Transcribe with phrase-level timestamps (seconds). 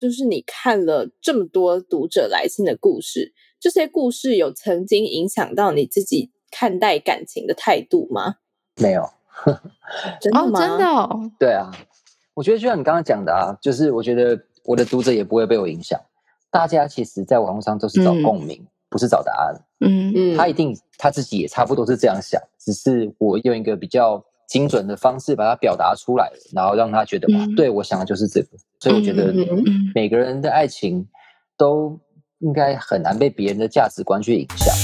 [0.00, 8.36] 就是你看了这么多读者来信的故事，这些故事有曾经影响到你自己看待感情的态度吗？
[8.76, 9.10] 没有，
[10.20, 10.66] 真的吗？
[10.66, 11.70] 真的哦，对啊，
[12.32, 16.00] 我觉得就像你刚刚讲的啊，就是我觉得我的读者也不会被我影响。
[16.50, 19.54] 大家其实，在网络上都是找共鸣，不是找答案。
[19.80, 28.48] 嗯嗯，他一定他自己也差不多是这样想，只是我用一个比较精准的方式把它表达出来，然后让他觉得吧，嗯对我想的就是这个。
[28.80, 29.32] 所以我觉得
[29.94, 31.06] 每个人的爱情
[31.56, 31.96] 都
[32.40, 34.74] 应该很难被别人的价值观去影响。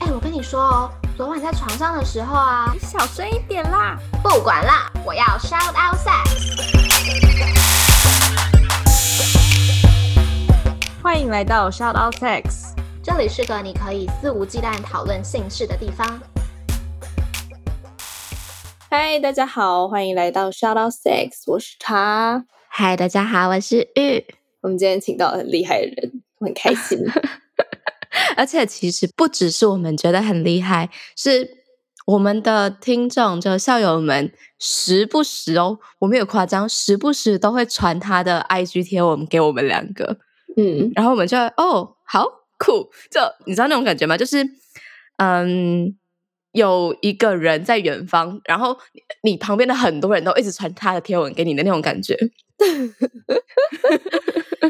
[0.00, 3.98] 哎、我跟你说哦，昨晚在床上的时候啊，你小声一点啦！
[4.22, 6.32] 不管啦，我要 shout out sex。
[11.02, 12.72] 欢迎来到 Shout Out Sex。
[13.02, 16.18] 这里是个你可以肆无忌惮讨论性事的地方。
[18.94, 22.44] 嗨，大家好，欢迎来到 Shout Out Sex，我是茶。
[22.68, 24.22] 嗨，大家好，我是玉。
[24.60, 26.98] 我们今天请到很厉害的人，我很开心。
[28.36, 31.64] 而且其实不只是我们觉得很厉害，是
[32.04, 40.18] 我们的听众就校友们时不时哦，我没有夸张，时不时都会传他的 IG 贴文给我们两个，
[40.58, 42.26] 嗯然后我们就会哦，好
[42.58, 44.18] 酷，就你知道那种感觉吗？
[44.18, 44.46] 就是
[45.16, 45.96] 嗯。
[46.52, 52.16] 有一个人在远方，然后你你旁边的很多人都一直传他的贴文给你的那种感觉。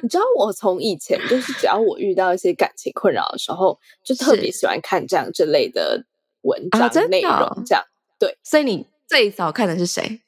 [0.02, 6.04] 你知道，我从以前就是只要我遇到一些感情困扰的时候，就特别喜欢看这样这类的
[6.42, 7.64] 文章、啊内哦容。
[7.64, 7.84] 这样
[8.18, 10.20] 对，所以你最早看的是谁？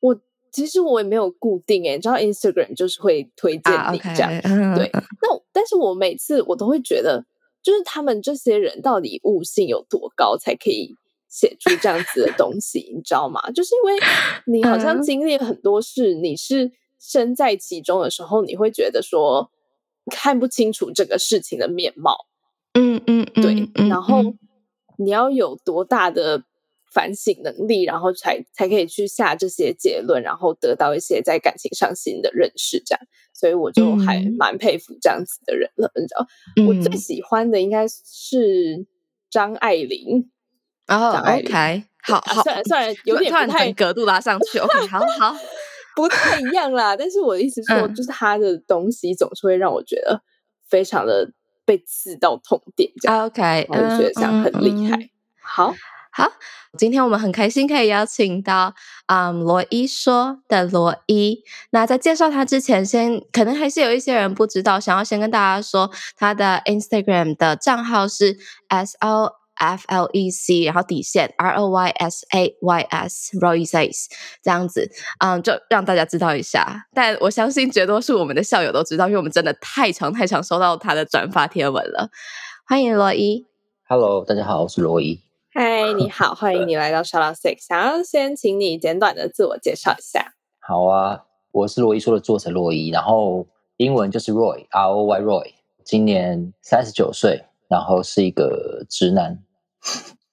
[0.00, 0.18] 我
[0.50, 4.30] 其实我也没有固定诶、你知道 Instagram 就是会推荐啊你这样。
[4.44, 4.90] 嗯对，
[5.22, 7.24] 那但是我每次我都会觉得，
[7.62, 10.96] 就是他们这些人到底悟性有多高，才可以
[11.28, 13.50] 写出这样子的东 西，你知道吗？
[13.52, 13.98] 就是因为
[14.46, 15.02] 你好像嗯。
[15.02, 19.50] 经历了很多事，你是身在其中的时候，你会觉得说
[20.10, 22.26] 看不清楚这个事情的面貌，
[22.74, 24.38] 嗯嗯嗯，对，嗯然后嗯。
[24.98, 26.44] 你要有多大的
[26.92, 33.00] 反省能力，然后才才可以去下这些结论，然后得到一些在感情上新的认识，这样。
[33.32, 34.36] 所以我就还嗯。
[34.38, 36.26] 蛮佩服这样子的人了，你知道。
[36.66, 36.96] 我最嗯。
[36.96, 38.86] 喜欢的应该是
[39.30, 40.30] 张爱玲，
[40.86, 45.36] 哦张爱玲，OK，好啊好，虽然虽然有点太整格度拉上去，OK，好好，
[45.96, 47.94] 不太一样啦，但是我的意思说，嗯。
[47.94, 50.22] 就是他的东西总是会让我觉得
[50.68, 51.32] 非常的
[51.64, 54.96] 被刺到痛点，这样，OK，然后就觉得这样很厉害。
[54.96, 55.10] 嗯嗯嗯。
[55.40, 55.74] 好，
[56.14, 56.30] 好，
[56.76, 58.74] 今天我们很开心可以邀请到
[59.06, 61.42] 嗯罗伊说的罗伊。
[61.70, 68.36] 那在介绍他之前，先可能还是有一些人不知道，想要先跟大家说，他的 Instagram 的账号是
[68.68, 74.04] S O F L E C，然后底线 R O Y S A Y S Roy says
[74.42, 74.90] 这样子，
[75.20, 76.88] 嗯，就让大家知道一下。
[76.92, 82.10] 但我相信绝多数我们的校友都知道，因为我们真的太常太常收到他的转发贴文了。
[82.66, 83.46] 欢迎罗伊。
[83.88, 85.31] Hello，大家好，我是罗伊。
[85.54, 87.66] 嗨，你好， 欢迎你来到 Shout Out Six。
[87.66, 90.32] 想要先请你简短的自我介绍一下。
[90.58, 93.46] 好啊，我是罗伊说的作者洛伊，然后
[93.76, 95.52] 英文就是 Roy，R O Y Roy，
[95.84, 99.44] 今年三十九岁，然后是一个直男。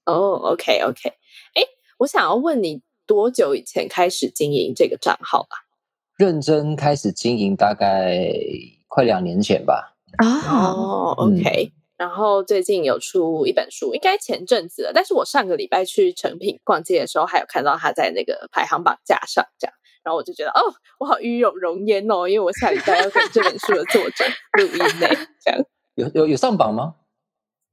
[0.05, 1.09] 哦，OK OK，
[1.53, 1.63] 哎，
[1.97, 5.67] 我想要问你多久以前开始经营这个账号啊？
[6.15, 8.17] 认真开始经营大概
[8.87, 9.97] 快两年前吧。
[10.23, 11.73] 哦，哦，OK。
[11.99, 14.91] 然后最近有出一本书，应该前阵子了。
[14.93, 20.61] 但是我上个礼拜去成品逛街的时候，还有看到他在那个排行榜架上，这样，然后我就觉得，哦，
[20.97, 24.23] 我好与有荣焉哦，因为我下礼拜要跟这本书的作者
[24.57, 25.07] 录音呢，
[25.43, 25.61] 这样
[25.95, 26.95] 有有有上榜吗？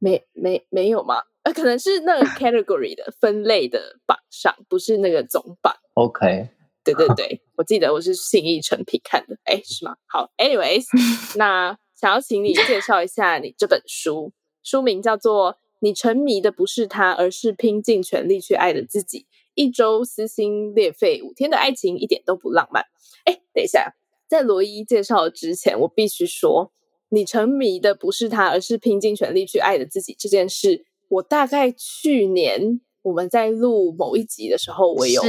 [0.01, 1.23] 没没没有吗？
[1.45, 5.73] 呃，可能是那个 category 的分类的榜上，不是那个总榜。
[5.95, 6.49] OK，
[6.83, 9.95] 对对对，我记得我是信义成品看的，哎，是吗？
[10.07, 10.85] 好，anyways，
[11.39, 19.21] 那想要请你介绍一下你这本书， 书名叫做《你沉迷的不是他，而是拼尽全力去爱的自己》。
[19.55, 22.85] 一周撕心裂肺，五天的爱情一点都不浪漫。
[23.25, 23.95] 哎，等一下，
[24.29, 26.71] 在罗伊介绍之前，我必须说，
[27.09, 30.85] 你沉迷的不是他，而是拼尽全力去爱的自己这件事。
[31.09, 35.23] 我大概去年我们在录某一集的时候，我有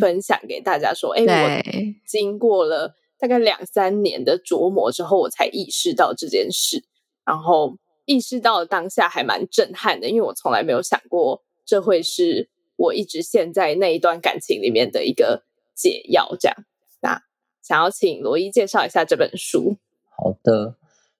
[0.00, 1.62] 分享给大家说，哎，我，
[2.04, 6.82] 经过了大概两三年的琢磨之后，我才意识到这件事，
[7.24, 7.76] 然后
[8.06, 15.44] 意识到当下还蛮震撼的，因为我从来没有想过这会是我一直陷在那一段感情里面的一个
[15.74, 16.34] 解药。
[16.40, 16.56] 这样，
[17.02, 17.22] 那
[17.62, 19.76] 想要请罗伊介绍一下这本书。
[20.08, 20.76] 好的。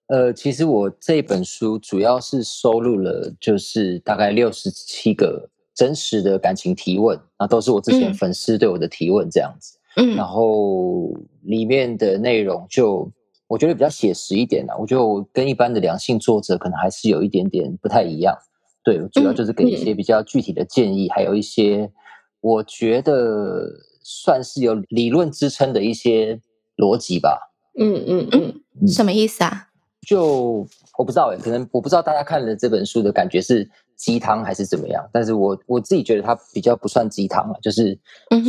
[0.07, 9.77] 呃，其实我这本书主要是收录了，就是大概六十七个真实的感情提问，那都是我之前嗯粉丝对我的提问这样子。
[9.77, 9.80] 嗯
[10.15, 11.11] 然后
[11.43, 13.11] 里面的内容就
[13.47, 14.75] 我觉得比较写实一点啦。
[14.77, 18.35] 我觉得我跟一般的良性作者可能还是有一点点不太一样。
[18.83, 21.91] 对，主要就是给一些比较具体的建议，还有一些
[22.39, 23.67] 我觉得
[24.03, 26.39] 算是有理论支撑的一些
[26.77, 27.51] 逻辑吧。
[27.77, 29.67] 嗯嗯嗯，什么意思啊？
[30.07, 30.67] 就
[30.97, 37.95] 我不知道诶，可能我不知道大家看了这本书的感觉是鸡汤还是怎么样，但是我我自己觉得它比较不算鸡汤了，就是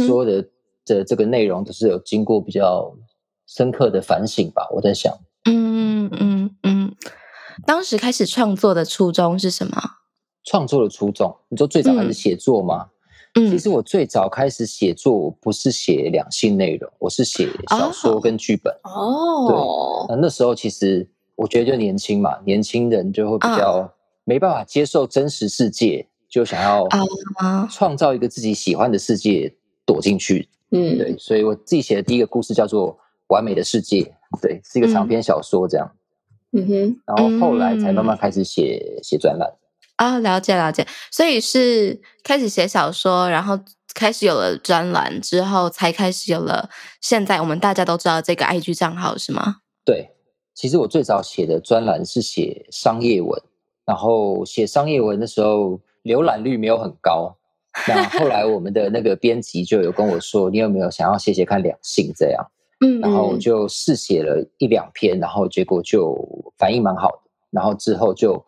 [0.07, 0.49] 所有的
[0.85, 2.93] 的这个内容都是有经过比较
[3.47, 4.69] 深刻的反省吧。
[4.73, 5.13] 我在想，
[5.45, 6.95] 嗯嗯嗯，
[7.67, 9.81] 当时开始创作的初衷是什么？
[10.45, 12.87] 创作的初衷，你说最早开始嗯写作吗？
[13.35, 18.71] 嗯其实我最早开始写作不是写两性内容，我是写小说跟剧本。
[18.83, 23.91] 哦，那那时候其实我觉得就年轻嘛，年轻人就会比较
[24.25, 26.85] 没办法接受真实世界，就想要
[27.39, 30.49] 啊创造一个自己喜欢的世界躲进去。
[30.71, 32.95] 嗯，对，所以我自己写的第一个故事叫做
[33.29, 34.03] 《完美的世界》，
[34.41, 35.91] 对，是一个长篇小说这样。
[36.53, 39.51] 嗯哼，然后后来才慢慢开始写写专栏。
[39.97, 43.59] 啊，了解了解，所以是开始写小说，然后
[43.95, 46.71] 开始有了专栏之后，才开始有了
[47.01, 49.57] 现在我们大家都知道这个 IG 账号是吗？
[49.85, 50.11] 对，
[50.55, 53.41] 其实我最早写的专栏是写商业文，
[53.85, 57.37] 然后写商业文的时候浏览率没有很高。
[57.89, 62.45] 那后来我们的那个编辑就有跟我说，你有没有想要写写看两性这样？
[62.85, 66.17] 嗯，然后我就试写了一两篇，然后结果就
[66.59, 68.45] 反应蛮好的，然后之后就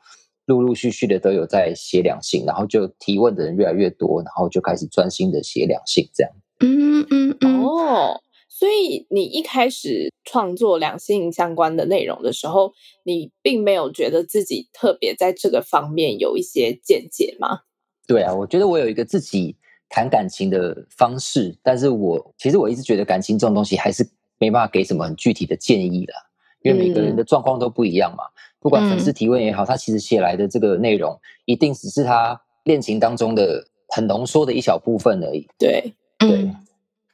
[0.46, 6.32] 陆陆续续的都有在写两性，然后就提问的人越来越多，然后就开始专心的写两性这样。
[6.60, 12.72] 嗯嗯嗯，哦，所以你一开始创作两性相关的内容的时候，
[13.04, 17.60] 你并没有觉得自己特别在这个方面有一些见解吗？
[18.06, 19.56] 对啊，我觉得我有一个自己
[19.88, 24.06] 谈感情的方式，但是我其实我一直觉得感情这种东西还是
[24.38, 26.14] 没办法给什么很具体的建议啦，
[26.62, 28.24] 因为每个人的状况都不一样嘛。
[28.60, 35.46] 不管粉丝提问也好，他其实写来的这个内容，一定只是他恋情当中的很浓缩的一小部分而已。
[35.58, 36.56] 对，对嗯，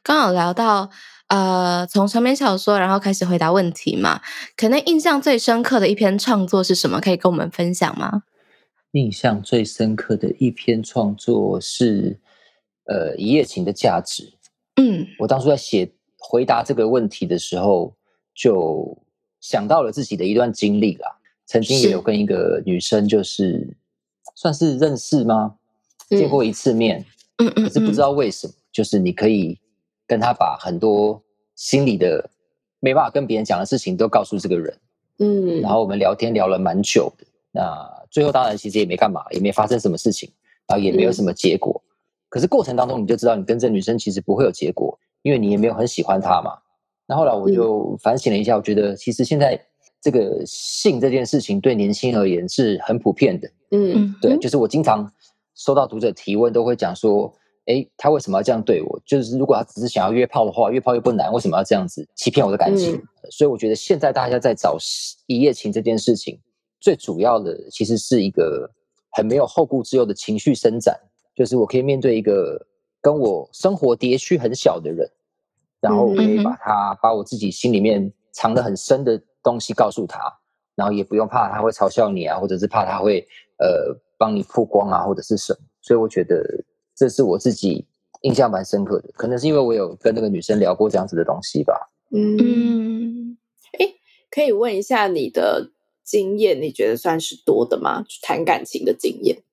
[0.02, 0.90] 刚好聊到
[1.26, 4.20] 呃，从长篇小说然后开始回答问题嘛，
[4.56, 7.00] 可能印象最深刻的一篇创作是什么？
[7.00, 8.22] 可以跟我们分享吗？
[8.92, 12.18] 印象最深刻的一篇创作是，
[12.84, 14.32] 呃，一夜情的价值。
[14.76, 17.94] 嗯我当初在写回答这个问题的时候，
[18.34, 18.96] 就
[19.40, 21.18] 想到了自己的一段经历啦。
[21.46, 23.76] 曾经也有跟一个女生，就是
[24.36, 25.56] 算是认识吗？
[26.10, 27.04] 嗯见过一次面，
[27.38, 29.56] 嗯嗯，可是不知道为什么，就是你可以
[30.08, 31.22] 跟她把很多
[31.54, 32.28] 心里的
[32.80, 34.76] 没办法跟别人讲的事情都告诉这个人。
[35.18, 40.28] 嗯，然后我们聊天聊了蛮久的，那最后当然其实也没干嘛，也没发生什么事情，
[40.66, 41.80] 然后也没有什么结果。
[42.28, 46.58] 可是过程当中你就知道，你跟这女生其实不会有结果，因为你也没有很喜欢她嘛。
[47.06, 49.60] 那后来我就反省了一下，我觉得其实现在
[50.00, 53.48] 这个性这件事情对年轻而言是很普遍的。
[53.70, 55.10] 嗯嗯，对，就是我经常
[55.54, 57.32] 收到读者提问，都会讲说，
[57.66, 59.00] 哎，他为什么要这样对我？
[59.04, 62.94] 就是如果他只是想要约炮的话，约炮又不难，为什么要这样子欺骗我的感情？
[62.96, 64.78] 嗯所以我觉得现在大家在找
[65.26, 66.40] 一夜情这件事情，
[66.80, 68.70] 最主要的其实是一个
[69.12, 70.98] 很没有后顾之忧的情绪伸展，
[71.36, 72.66] 就是我可以面对一个
[73.00, 75.08] 跟我生活叠区很小的人，
[75.80, 80.20] 然后我可以把他把我自己心里面藏得很深的东西告诉他，
[80.74, 83.20] 然后也不用怕他会嘲笑你啊，或者是怕他会
[83.58, 85.58] 呃帮你曝光啊，或者是什么。
[85.82, 86.44] 所以我觉得
[86.94, 87.86] 这是我自己
[88.22, 91.74] 印象蛮深刻的，可能是因为我有跟那个女生聊过这样子的东西吧。
[92.12, 93.38] 嗯，嗯，
[94.30, 95.70] 可以问一下你的
[96.10, 98.04] 经验，你觉得算是多的吗？
[98.20, 99.44] 谈感情的经验？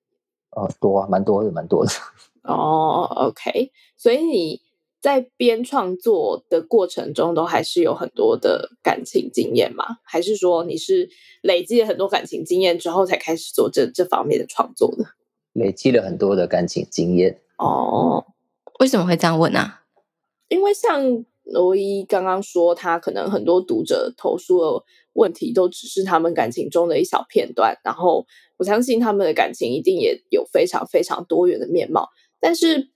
[0.50, 1.92] 呃，多啊，蛮多的，蛮多的。
[2.42, 4.60] 哦，OK，所以你
[5.00, 9.98] 在编创作的过程中，都还是有很多的感情经验吗？
[10.02, 11.08] 还是说你是
[11.42, 15.04] 累积了很多感情经验之后，才开始做这这方面的创作的？
[15.52, 17.40] 累积了很多的感情经验。
[17.58, 18.26] 哦，
[18.80, 19.84] 为什么会这样问啊？
[20.48, 28.26] 因为像罗伊刚刚说，他可能很多读者投诉的问题都只是他们感情中的一小片段，然后
[28.58, 32.08] 我相信他们的感情一定也有非常非常多元的面貌。
[32.38, 32.90] 但是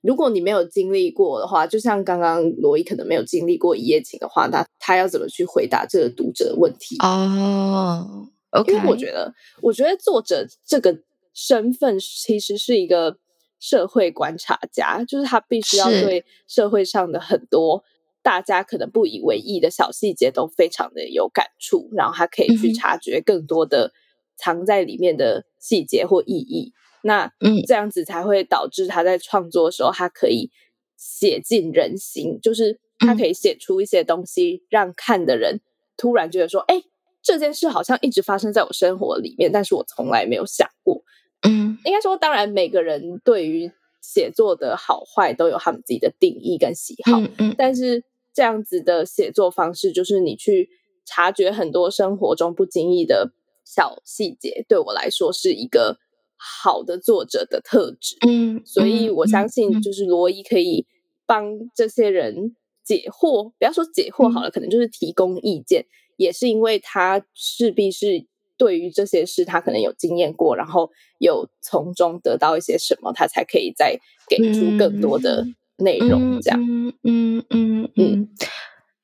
[0.00, 6.96] 如果你没有经历过的话，就像刚刚罗伊可能没有经历过一夜情的话，那他要怎么去回答这个读者的问题？
[6.98, 9.32] 哦，OK，因为我觉得，
[9.62, 10.98] 我觉得作者这个
[11.32, 13.16] 身份其实是一个
[13.62, 17.84] 社会观察家，就是他必须要是对社会上的很多
[18.20, 23.92] 大家可能不以为意的小细节都非常的有感触，然后他可以去察觉更多的
[24.36, 26.72] 藏在里面的细节或意义。
[27.04, 30.50] 那嗯这样子才会导致他在创作的时候，他可以
[30.96, 35.60] 写进人心，就是他可以写出一些东西，让看的人
[35.96, 36.82] 突然觉得说，哎，
[37.22, 41.04] 这件事好像一直发生在我生活里面，但是我从来没有想过。
[41.42, 41.78] 嗯。
[41.84, 43.70] 应该说，当然每个人对于
[44.00, 47.54] 写作的好坏都有他们自己的定义跟喜好，嗯嗯。
[47.56, 50.70] 但是这样子的写作方式，就是你去
[51.04, 53.32] 察觉很多生活中不经意的
[53.64, 55.98] 小细节，对我来说是一个
[56.36, 58.16] 好的作者的特质。
[58.26, 59.82] 嗯，所以我相信，嗯。
[59.82, 60.86] 就是罗伊可以
[61.26, 68.26] 帮这些人解惑，不要说解惑好了，可能就是提供意见，也是因为他势必是
[68.62, 70.88] 对于这些事他可能有经验过，然后
[71.18, 75.44] 有从中得到一些什么，他才可以再给出更多的
[75.78, 76.40] 内容。
[76.40, 78.28] 这样，嗯嗯嗯嗯，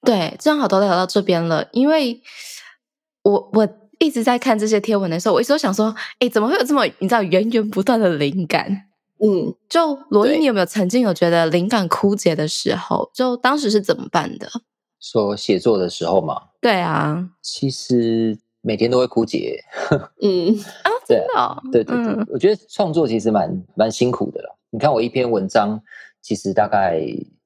[0.03, 2.23] 对，正好都聊到这边了，因为
[3.23, 8.85] 我我一直在看这些贴文的时候，我一直都想说，哎，怎么会有这么你知道源源不断的灵感？
[9.19, 13.11] 嗯，就罗伊，你有没有曾经有觉得灵感枯竭的时候？
[13.13, 14.49] 就当时是怎么办的？
[15.01, 19.63] 说写作的时候嘛，对啊，其实每天都会枯竭。
[20.23, 24.55] 嗯啊， 对真的哦、对对对，嗯我觉得创作其实蛮蛮辛苦的啦。
[24.71, 25.81] 你看我一篇文章，
[26.21, 27.01] 其实大概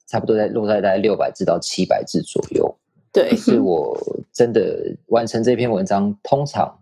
[0.07, 2.77] 差不多在落在大概六百字到七百字左右。
[3.13, 3.97] 对可，是我
[4.33, 6.79] 真的完成这篇文章，通常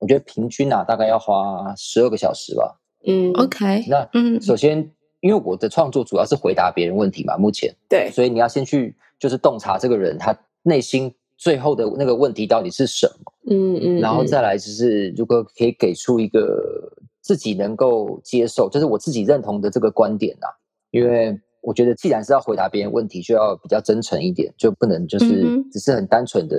[0.00, 2.80] 我觉得平均啊，大概要花十二个小时吧。
[3.06, 13.32] 嗯 OK，那嗯首先，因为我的创作主要是回答别人问题嘛，目前，对，所以你要先去就是洞察这个人他内心最后的那个问题到底是什么。
[13.50, 14.42] 嗯嗯，然后嗯再。
[14.42, 16.92] 来就是，如果可以给出一个
[17.22, 20.46] 自己能够接受，就是我自己认同的这个观点呐、
[20.90, 26.56] 因为我觉得既然是要回答别人问题，就要比较真诚一点，就不能就是只是很单纯的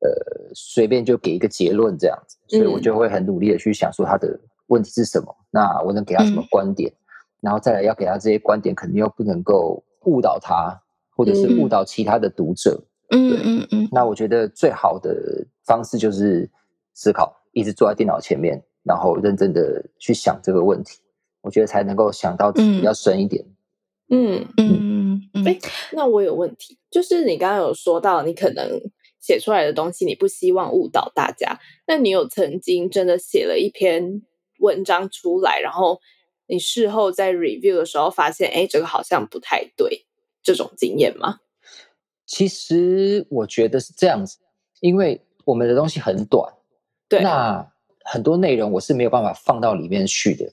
[0.00, 0.08] 呃
[0.54, 2.82] 随便就给一个结论这样子，所以我嗯。
[2.82, 6.46] 就会很努力的去想说他的问题是什么，那我能给他什么嗯。
[6.50, 6.92] 观点，
[7.40, 10.78] 然后再来要给他这些观点，肯定又不能够误导他，
[11.16, 11.58] 或者是嗯。
[11.58, 12.80] 误导其他的读者。
[12.80, 16.50] 嗯嗯嗯嗯那我觉得最好的方式就是
[16.94, 20.98] 思考，一直坐在电脑前面，然后认真的去想这个问题，
[21.40, 23.44] 我觉得才能够想到比较深一点。
[24.10, 24.46] 嗯。
[24.56, 25.58] 嗯嗯哎
[25.92, 28.80] 那我有问题，就是你刚刚有说到，你可能
[29.20, 31.58] 写出来的东西，你不希望误导大家。
[31.86, 34.22] 那你有曾经真的写了一篇
[34.60, 36.00] 文章出来，然后
[36.46, 40.06] 你事后在 review 的时候发现，哎，这个好像不太对，
[40.42, 41.40] 这种经验吗？
[42.28, 44.36] 其实我觉得是这样子，
[44.80, 46.52] 因为我们的东西很短，
[47.08, 47.66] 对，那
[48.04, 50.44] 很多内容我是没有办法放到里面去的。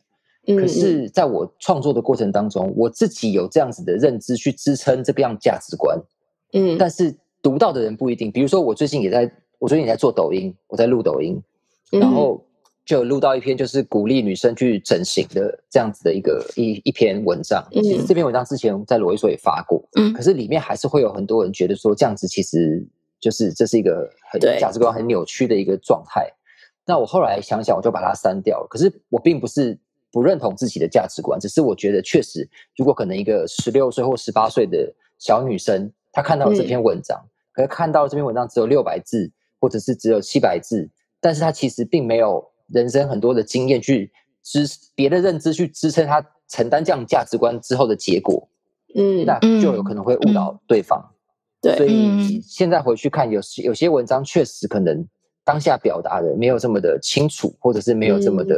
[0.48, 6.00] 嗯可是，在我创作的过程当中，我自己有这样子的认知去支撑这个样价值观，
[6.54, 8.32] 嗯但是读到的人不一定。
[8.32, 11.42] 比如说，我最近也在，我最近也在做抖音，我在录抖音，
[11.92, 12.46] 嗯然后
[12.86, 17.66] 就有录到一篇就是鼓励女生去整形的这样子的一个一一篇文章。
[17.72, 22.86] 嗯其实这篇文章之前在罗伊说也发过，嗯可是里面还是会有很多人觉得说这样子其实
[23.20, 26.32] 就是这是一个很对价值观很扭曲的一个状态。
[26.86, 28.68] 那我后来想想，我就把它删掉了。
[28.70, 29.76] 可是我并不是
[30.12, 37.20] 不认同自己的价值观，只是我觉得确实，如果可能一个十六岁或十八岁的小女生，她看到了这篇文章，
[37.52, 40.88] 可是看到了这篇文章只有六百字，或者是只有七百字，
[41.20, 44.12] 但是她其实并没有人生很多的经验去
[44.44, 48.48] 支别的认知去支撑他承担这样价值观之后的结果，
[48.96, 51.04] 嗯，那就有可能会误导对方。
[51.62, 55.04] 对所，以嗯现在回去看，有些有些文章确实可能
[55.44, 58.56] 当下表达的没有这么的清楚，或者是没有这么的。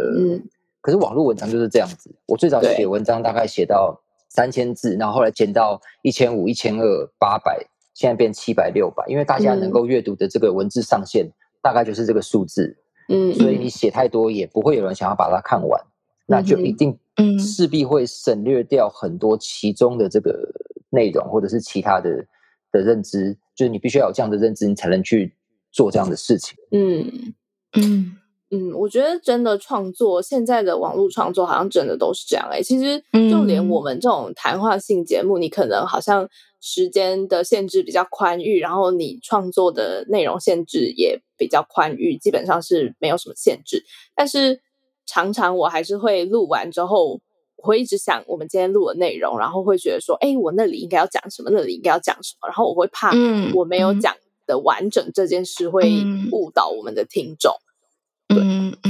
[0.82, 2.14] 可是网络文章就是这样子。
[2.26, 3.98] 我最早写文章大概写到
[4.30, 11.30] 三千字，然后后来减到一千五、一千二、八百，现在变七百、六百，因为大家能嗯够阅读的这个文字上限
[11.62, 15.82] 大概就是这个数字，嗯，所以你写太多也不会有人想要把它看完，
[16.26, 17.40] 那就一定嗯。
[17.40, 20.50] 势必会省略掉很多其中的这个
[20.90, 22.26] 内容，或者是其他的
[22.72, 25.34] 的认知，就是你必须要有这样的认知，你才能去
[25.72, 26.58] 做这样的事情。
[26.72, 27.34] 嗯。
[27.74, 28.18] 嗯
[28.50, 36.30] 嗯，我觉得真的创作，现在的网络创作好像真的都是这样哎、其实就连嗯我们这种谈话性节目，你可能好像
[36.62, 43.84] 时间的限制比较宽裕，然后你创作的内容限制也比较宽裕，基本上是没有什么限制。
[44.16, 44.62] 但是
[45.06, 47.20] 常常我还是会录完之后，
[47.58, 57.51] 我会一直想我们今天录的内容，然后会觉得说，哎，我那里应该要讲什么，那里应该要讲什么，然后我会怕嗯我没有嗯讲的完整这件事会嗯误导我们的听众。
[57.51, 57.67] 嗯嗯，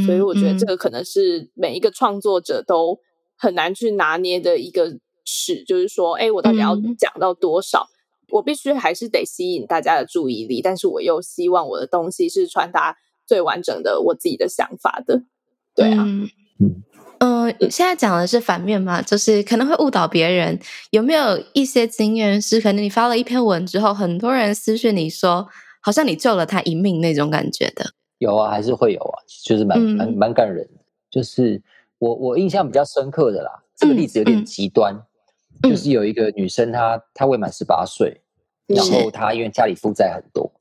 [0.06, 3.00] 所以我觉得这嗯个可能是每一个创作者都
[3.38, 7.88] 很难去拿捏的一个尺，就是说，哎，我到底要嗯讲到多少？
[8.30, 15.24] 我必须还是得吸引大家的注意力，但是我又希望我的东西是传达最完整的我自己的想法的。
[15.74, 16.30] 对啊，嗯
[16.60, 16.84] 嗯
[17.20, 20.60] 嗯，现在讲的是反面嘛，就是可能会误导别人。
[20.92, 25.48] 有没有一些经验是，可能你发了一篇文之后，很多人私讯你说，
[25.82, 27.92] 好像你救了他一命那种感觉的？
[28.20, 30.82] 有啊，还是会有啊，就是蛮蛮蛮感人的。
[31.10, 31.62] 就是
[32.00, 34.96] 我我印象比较深刻的啦，这个例子有点极端，
[35.64, 38.22] 就是有一个女生，她她未满十八岁，
[38.68, 40.52] 然后她因为家里负债很多，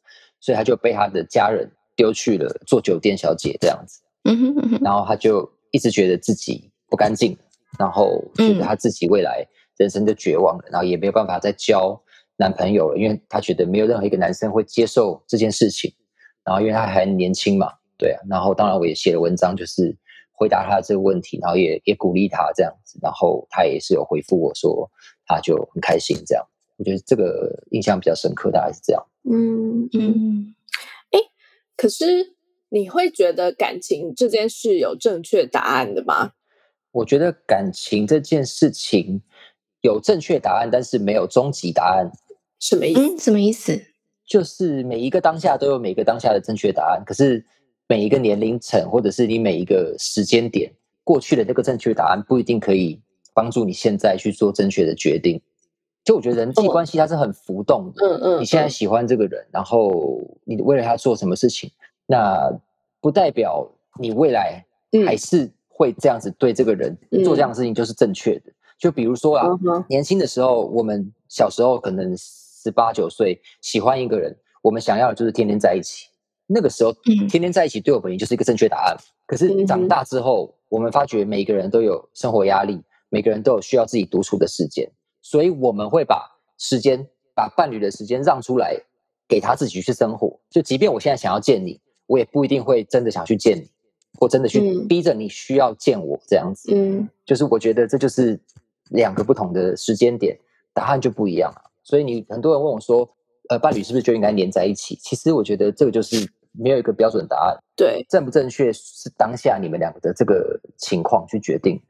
[0.40, 4.00] 所以她就被她的家人丢去了做酒店小姐这样子。
[4.24, 5.50] 嗯哼，然后她就。
[5.72, 7.36] 一直觉得自己不干净，
[7.78, 9.46] 然后觉得她自己未来
[9.76, 12.00] 人生就绝望了，然后也没有办法再交
[12.38, 15.92] 男朋友了，因为她觉得没有任何一个男生会接受这件事情。
[16.46, 18.20] 然后因为他还年轻嘛，对啊。
[18.30, 19.94] 然后当然我也写了文章，就是
[20.32, 22.98] 回答他这个问题，然后也也鼓励他这样子。
[23.02, 24.88] 然后他也是有回复我说，
[25.26, 26.46] 他就很开心这样。
[26.76, 29.06] 我觉得这个印象比较深刻，大概是这样。
[29.28, 30.54] 嗯嗯，
[31.10, 31.18] 哎，
[31.76, 32.36] 可是。
[32.68, 36.32] 你会觉得感情这件事有正确答案的吗？
[36.90, 39.22] 我觉得感情这件事情
[39.82, 42.10] 有正确答案，但是没有终极答案。
[42.58, 43.18] 什么意思？
[43.18, 43.80] 什么意思？
[44.26, 47.44] 就是每一个当下都有每个当下的正确答案，可是
[47.88, 50.72] 每一个年龄层或者是你每一个时间点
[51.04, 53.00] 过去的那个正确答案不一定可以
[53.32, 55.40] 帮助你现在去做正确的决定。
[56.04, 58.06] 就我觉得人际关系它是很浮动的。
[58.06, 58.40] 嗯嗯。
[58.40, 61.70] 你现在喜欢这个人，然后你为了他做什么事情？
[62.06, 62.52] 那
[63.00, 63.68] 不代表
[63.98, 64.64] 你未来
[65.04, 68.52] 还是会这样子对这个人做这样的事情就是正确的。
[68.78, 69.48] 就比如说啊，
[69.88, 72.14] 年轻的时候，我们小时候可能
[72.66, 76.08] 十八九岁喜欢一个人，我们想要的就是天天在一起。
[76.46, 76.92] 那个时候，
[77.28, 78.96] 天天在一起对我本人就是一个正确答案。
[79.26, 84.90] 可是长大之后，我们发觉每个人都有生活压力，每个人都有需要自己独处的时间，
[85.22, 88.76] 所以我们会把时间、把伴侣的时间让出来，
[89.28, 90.38] 给他自己去生活。
[90.50, 91.80] 就即便我现在想要见你。
[92.08, 93.68] 我也不一定会真的想去见你，
[94.16, 96.72] 或真的去逼着你需要见我这样子。
[96.72, 98.40] 嗯，就是我觉得这就是
[98.90, 100.38] 两个不同的时间点，
[100.72, 101.65] 答案就不一样了。
[101.86, 103.08] 所以你很多人问我说，
[103.48, 104.96] 呃，伴侣是不是就应该黏在一起？
[104.96, 107.56] 其实我觉得这个就是没有一个标准答案。
[107.76, 111.80] 对，正不正确是当下你们两个的这个情况去决定。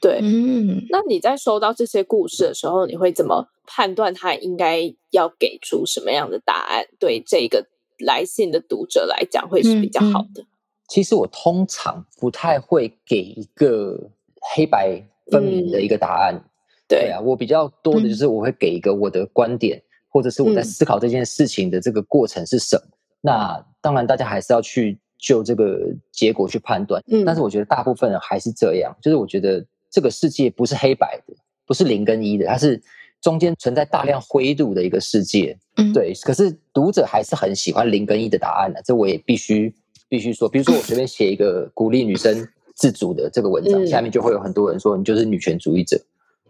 [0.00, 0.86] 对，嗯。
[0.90, 6.86] 那你在收到这些故事的时候，你会怎么判断他应该要给出什么样的答案？
[7.00, 7.66] 对这个。
[8.02, 10.42] 来信的读者来讲会是比较好的。
[10.88, 16.42] 其实我通常不太会给一个黑白分明的一个答案。
[16.90, 22.82] 对啊，我比较多的就是我会给一个我的观点，或者是我在思考这件事情的这个过程是什么。
[23.20, 25.78] 那当然，大家还是要去就这个
[26.10, 27.00] 结果去判断。
[27.06, 32.82] 嗯，但是我觉得大部分人还是这样，就是我觉得这个世界不是黑白的，不是零跟一的，它是。
[33.22, 36.10] 中间存在大量灰度的一个世界，嗯，对。
[36.22, 39.70] 可是读者还是很喜欢零跟一的答案的，这我也必须
[40.08, 40.48] 必须说。
[40.48, 46.00] 比如说，我随便写一个鼓励女生自主的这个文章，下面就会有很多人说你就是女权主义者，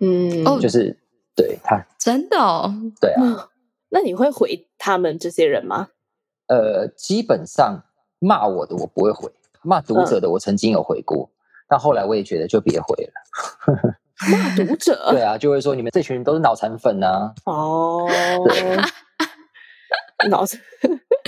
[0.00, 0.98] 嗯，就是
[1.36, 3.48] 对他真的，哦，对啊。
[3.90, 5.88] 那你会回他们这些人吗？
[6.46, 7.84] 呃，基本上
[8.18, 9.30] 骂我的我不会回，
[9.62, 11.30] 骂读者的我曾经有回过，
[11.68, 13.12] 但后来我也觉得就别回了。
[14.30, 17.32] 骂读者， 对啊，就会说你们这群人都是脑残粉呐。
[17.46, 18.06] 哦，
[20.28, 20.60] 脑残，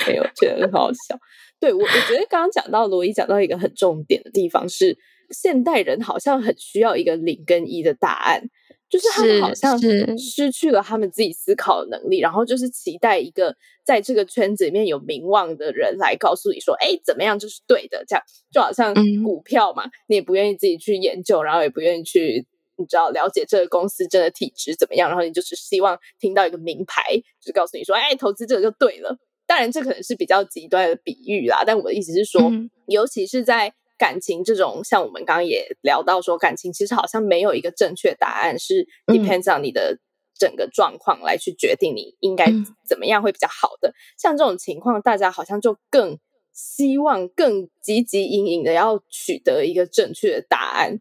[0.07, 1.19] 没有觉得很好笑。
[1.59, 4.99] 对我，我觉得刚刚讲到罗伊讲到一个很重点的地方是，
[5.31, 8.43] 现代人好像很需要一个零跟一的答案，
[8.93, 9.79] 就是他们好像
[10.19, 22.47] 失去了他们自己思考的能力，然后就是期待一个在这个圈子里面有名望的人来告诉你说，哎，怎么样就是对的，这样就好像股票嘛，你也不愿意自己去研究，然后也不愿意去。
[22.79, 29.17] 你知道了解这个公司真的体质怎么样，然后你就是希望听到一个名牌，就是告诉你说，哎，投资这个就对了。
[29.47, 31.63] 当然，这可能是比较极端的比喻啦。
[31.67, 32.51] 但我的意思是说，
[32.87, 33.73] 尤其是在
[34.03, 40.01] 感情这种，像我们刚刚也聊到说，感情其实好像没有一个正确答案，是 depends on 你的
[40.35, 42.51] 整个状况来去决定你应该
[42.85, 43.95] 怎么样会比较好的。
[44.19, 46.19] 像这种情况，大家好像就更
[46.53, 51.01] 希望更积极隐隐的要取得一个正确的答案，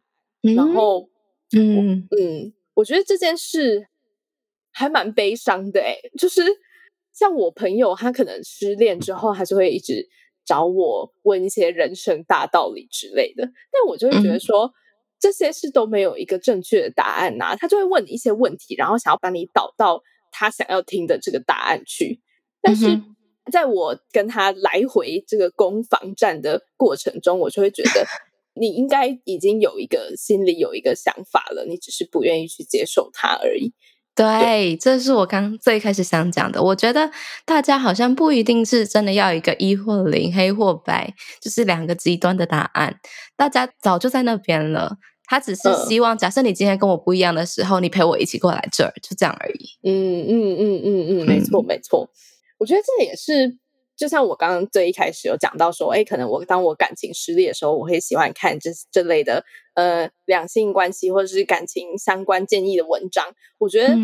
[0.55, 1.09] 然后。
[1.53, 3.89] 嗯嗯，我觉得这件事
[4.71, 6.41] 还蛮悲伤的哎，就是
[7.11, 10.07] 像我朋友，他可能失恋之后，他就会一直
[10.45, 13.45] 找我问一些人生大道理之类的。
[13.45, 14.71] 但我就会觉得说，
[15.19, 20.01] 这些事都没有一个正确的答案呐，他就会问你一些问题，然后想要把你导到
[20.31, 22.19] 他想要听的这个答案去。
[22.61, 23.01] 但是
[23.51, 28.05] 在我跟他来回这个攻防战的过程中，我就会觉得。
[28.53, 33.71] 你应该已经有一个心里有一个想法了，你只是不愿意去接受它而已。
[34.13, 36.61] 对，这是我刚最开始想讲的。
[36.61, 37.09] 我觉得
[37.45, 42.99] 大家好像不一定是真的要一个一或零、黑或白，就是两个极端的答案。
[43.37, 49.69] 大家早就在那边了，他只是希望，假设你今天跟我不一样的时候，你陪我一起过来这儿，就这样而已。
[49.83, 52.09] 嗯嗯嗯嗯嗯，没错没错。
[52.59, 53.57] 我觉得这也是，
[54.01, 63.23] 就像我刚刚最一开始有讲到说，哎，可能我当我感情失利的时候，我会喜欢看这这类的呃两性关系或者是感情相关建议的文章。
[63.59, 63.95] 我觉得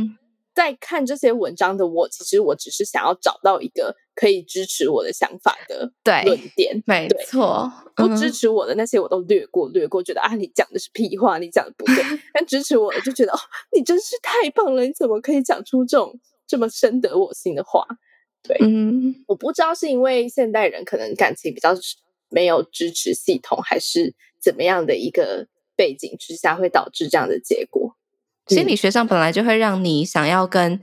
[0.53, 5.91] 在看这些文章的我，其实我只是想要找到一个可以支持我的想法的
[6.25, 7.67] 论点，没错。
[7.95, 11.95] 不支持我的那些我都略过略过，觉得啊你讲的是屁话，你讲的不对。
[12.35, 13.39] 但支持我的就觉得哦，
[13.75, 17.83] 你真是太棒了，你怎么可以讲出这种这么深得我心的话？
[18.47, 21.75] 对，嗯，我不知道是因为现代人可能感情比较
[22.29, 27.95] 没有支持系统，还是怎么样的一个背景之下，会导致这样的结果。
[28.47, 30.81] 心理学上本来就会让你想要跟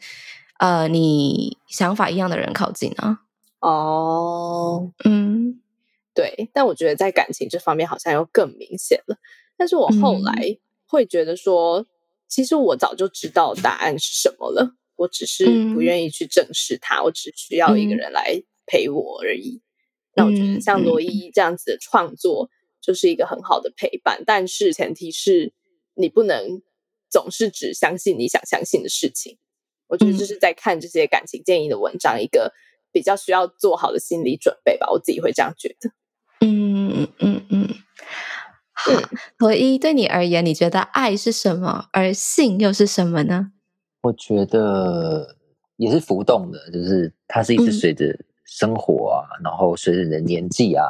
[0.59, 3.21] 呃你想法一样的人靠近啊。
[3.61, 5.61] 哦，嗯，
[6.13, 6.51] 对。
[6.53, 9.17] 但我觉得在感情这方面好像又更明显了。
[9.57, 11.87] 但是我后来会觉得说，
[12.29, 14.75] 其实我早就知道答案是什么了。
[14.97, 19.61] 我只是不愿意去正视它，我只需要一个人来陪我而已。
[20.17, 22.49] 那我觉得像罗伊这样子的创作
[22.81, 25.53] 就是一个很好的陪伴，但是前提是
[25.95, 26.63] 你不能
[27.11, 29.39] 总是只相信你想相信的事情。
[29.89, 32.53] 我觉得这是在看这些感情建议的文章一个
[32.93, 34.91] 比较需要做好的心理准备吧。
[34.91, 35.91] 我自己会这样觉得。
[36.41, 37.75] 嗯嗯嗯。
[38.73, 38.93] 好，
[39.39, 43.53] 罗伊，对你而言，你觉得爱是什么，而性又是什么呢？
[44.05, 45.35] 我觉得
[45.77, 48.15] 也是浮动的，就是它是一直随着
[48.45, 50.85] 生活啊，然后随着你的年纪啊，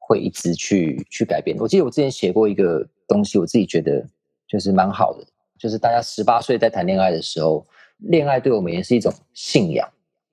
[0.00, 1.56] 会一直去去改变。
[1.60, 4.04] 我记得我之前写过一个东西，我自己觉得
[4.48, 5.24] 就是蛮好的，
[5.60, 7.64] 就是大家十八岁在谈恋爱的时候，
[7.98, 9.88] 恋爱对我们也是一种信仰。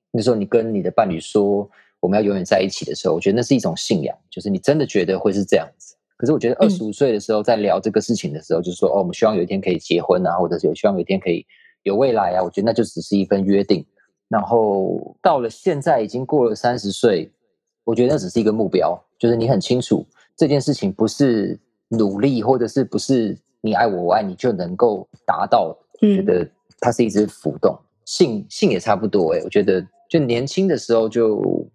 [0.10, 5.96] 那时候你跟你的伴侣说我们要永远在一起的时候，我觉得那是一种信仰，就是你真的觉得会是这样子。
[6.18, 11.46] 可是我觉得二十五岁的时候在聊这个事情的时候，就是说哦，我们希望有一天可以结婚啊，或者是有希望有一天可以。
[11.84, 13.86] 有未来啊，我觉得那就只是一份约定。
[14.28, 17.32] 然后到了现在已经过了三十岁，
[17.84, 21.58] 我觉得那只是一个目标，就是你很清楚这件事情不是
[21.90, 25.78] 努力或者是不是你爱我我爱你就能够达到。
[26.00, 26.48] 觉得
[26.80, 29.42] 它是一直浮动，性性也差不多哎。
[29.44, 31.68] 我觉得就年轻的时候就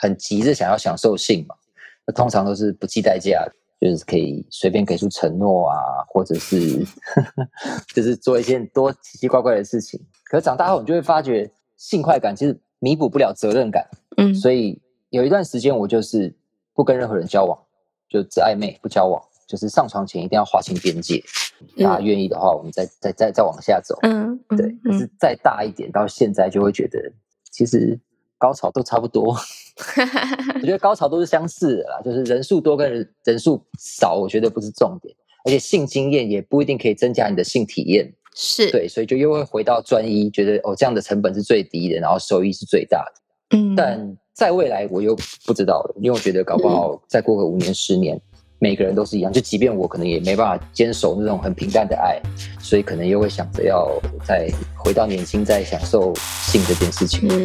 [0.00, 1.54] 很急着想要享受性嘛，
[2.06, 3.52] 那通常都是不计代价的。
[3.80, 5.76] 就是可以随便给出承诺啊，
[6.08, 6.84] 或者是
[7.94, 10.00] 就是做一件多奇奇怪怪的事情。
[10.24, 13.86] 可是长大后，你就会发觉性快感其实弥补不了责任感。
[14.16, 16.34] 嗯，所以有一段时间我就是
[16.74, 17.58] 不跟任何人交往，
[18.08, 21.22] 就只暧昧不交往，就是上床前一定要划清边界。
[21.78, 23.98] 大家愿意的话，我们再再再再往下走。
[24.02, 24.70] 嗯，对。
[24.84, 26.98] 可是再大一点，到现在就会觉得
[27.50, 27.98] 其实。
[28.38, 29.34] 高潮都差不多，
[30.54, 43.04] 我觉得 高潮都是相似的啦，就是人数多跟人人数少，我觉得不是重点，而且性经验也不一定可以增加你的性体验，是对，所以就又会回到专一，觉得哦这样的成本是最低的，然后收益是最大
[43.50, 48.20] 的，嗯，但在未来我又不知道了，因为我觉得搞不好再过个五年十年。
[48.58, 52.18] 每个人都是一样，就即便我可能也没办法坚守那种很平淡的爱，
[52.58, 53.86] 所以可能又会想着要
[54.24, 57.28] 再回到年轻，再享受性这件事情。
[57.28, 57.44] 嗯，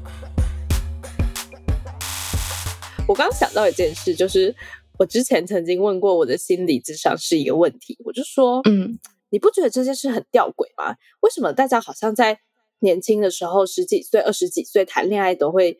[3.11, 4.55] 我刚想到一件事，就是。
[4.99, 8.99] 我之前曾经问过我的心理智商是一个问题，我就说，嗯，
[9.31, 10.95] 你不觉得这件事很吊诡吗？
[11.21, 12.39] 为什么大家好像在
[12.81, 15.79] 年轻的时候，十几岁、二十几岁谈恋爱都会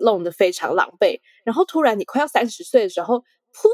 [0.00, 3.70] 弄得非常狼狈，然后突然你快要三十岁的时候，噗，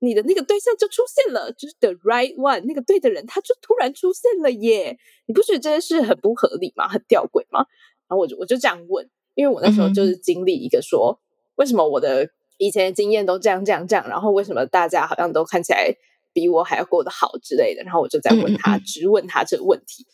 [0.00, 4.98] 你的那个对象就出现了，就是 the right one，那个对的人他就突然出现了耶！
[5.26, 6.86] 你不觉得这件事很不合理吗？
[6.86, 7.64] 很吊诡吗？
[8.06, 11.18] 然后我就我就这样问，因为我那时候就是经历一个说，
[11.60, 12.28] 为什么我的。
[12.62, 15.96] 以前的经验都这样这样这样，然后为什么大家好像都看起来
[16.34, 17.82] 比我还要过得好之类的？
[17.84, 20.06] 然后我就在问他，直问他这个问题，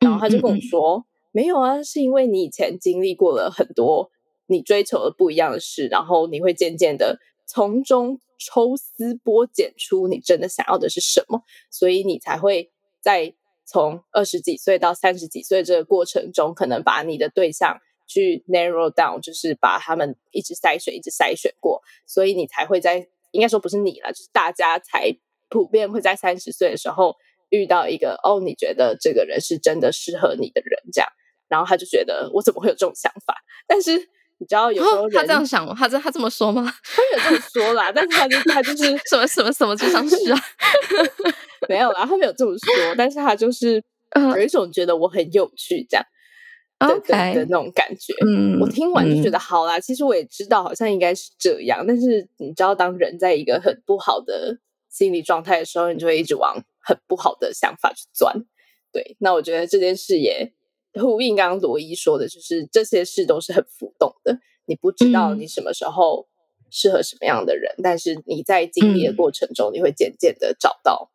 [0.00, 4.10] 然后他就跟我说：“没有啊，是因为你以前经历过了很多
[4.46, 13.32] 你追求的不一样的事，然后你会渐渐的从中抽丝剥茧出你真的想要的是什么，所以你才会在
[13.64, 25.16] 从二十几岁到三十几岁这个过程中，可能把你的对象。”去 narrow down，就是把他们一直筛选，一直筛选过，所以你才会在应该说不是你了，就是大家才
[25.48, 27.16] 普遍会在三十岁的时候
[27.50, 31.08] 遇到一个哦，你觉得这个人是真的适合你的人，这样，
[31.48, 33.34] 然后他就觉得我怎么会有这种想法？
[33.66, 33.96] 但是
[34.38, 35.74] 你知道有时候哦他这样想吗？
[35.76, 36.72] 他这他这么说吗？
[36.82, 40.38] 他有这么说啦，但是他就他就是什么什么什么智商是啊？
[41.68, 46.04] 没有啦，他没有这么说，但是他就是嗯有一种觉得我很有趣这样
[46.78, 48.12] OK 的那种感觉。
[48.26, 54.58] 嗯我听完就觉嗯得好啦，其实我也知道好像应该是这样，但是你知道，当人在一个很不好的
[54.90, 58.44] 心理状态的时候，你就会一直往很不好的想法去钻。
[58.92, 60.52] 对，那我觉得这件事也
[60.94, 66.26] 呼应刚刚罗伊说的，就是这些事都是很浮动的，你不知道嗯你什么时候
[66.70, 71.10] 适合什么样的人，但是你在经历的嗯过程中，你会渐渐的找到。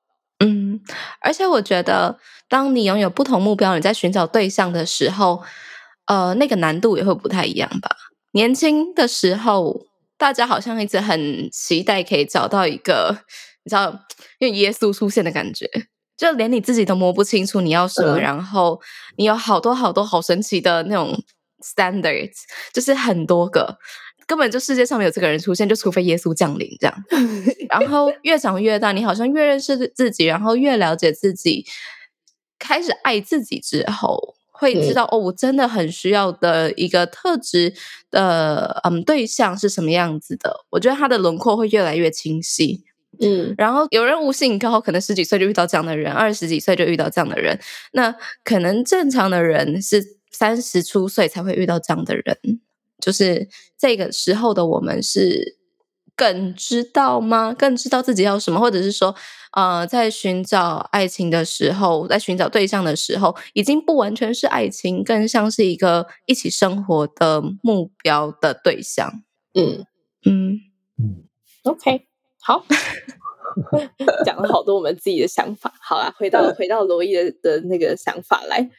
[0.90, 2.18] 嗯，而且我觉得，
[2.48, 5.42] 当你拥有不同目标，你在寻找对象的时候，
[6.06, 7.90] 呃，那个难度也会不太一样吧。
[8.34, 9.86] 年轻的时候，
[10.18, 13.18] 大家好像一直很期待可以找到一个，
[13.64, 13.92] 你知道，
[14.40, 15.68] 因为耶稣出现的感觉，
[16.18, 18.80] 就连你自己都摸不清楚你要什么，嗯然后
[19.18, 21.18] 你有好多好多好神奇的那种
[21.64, 22.38] standards，
[22.74, 23.78] 就是很多个。
[24.32, 27.04] 根本就世界上没有这个人出现，就除非耶稣降临这样。
[27.70, 31.66] 然后越长越大，你好像越认识自己，然后越了解自己，
[32.58, 37.74] 开始爱自己之后，会知道、哦，我真的很需要的一个特质
[38.10, 40.66] 的嗯对象是什么样子的。
[40.70, 42.86] 我觉得他的轮廓会越来越清晰。
[43.20, 47.60] 嗯然后有人悟性高，可能十几岁就遇到这样的人，二十几岁就遇到这样的人。
[47.92, 48.16] 那
[48.46, 52.62] 可能正常的人是三十出岁才会遇到这样的人。
[53.02, 55.58] 就是这个时候的我们是
[56.16, 57.54] 更知道吗？
[57.58, 59.16] 更知道自己要什么，或者是说，
[59.54, 69.24] 呃，在寻找爱情的时候，在寻找对象的时候，已经不完全是爱情，更像是一个一起生活的目标的对象。
[69.54, 69.86] 嗯
[70.26, 70.60] 嗯
[70.98, 71.24] 嗯
[71.64, 72.08] ，OK，
[72.40, 72.64] 好，
[74.24, 75.74] 讲了好多我们自己的想法。
[75.82, 78.70] 好啦，回到回到罗伊的的那个想法来，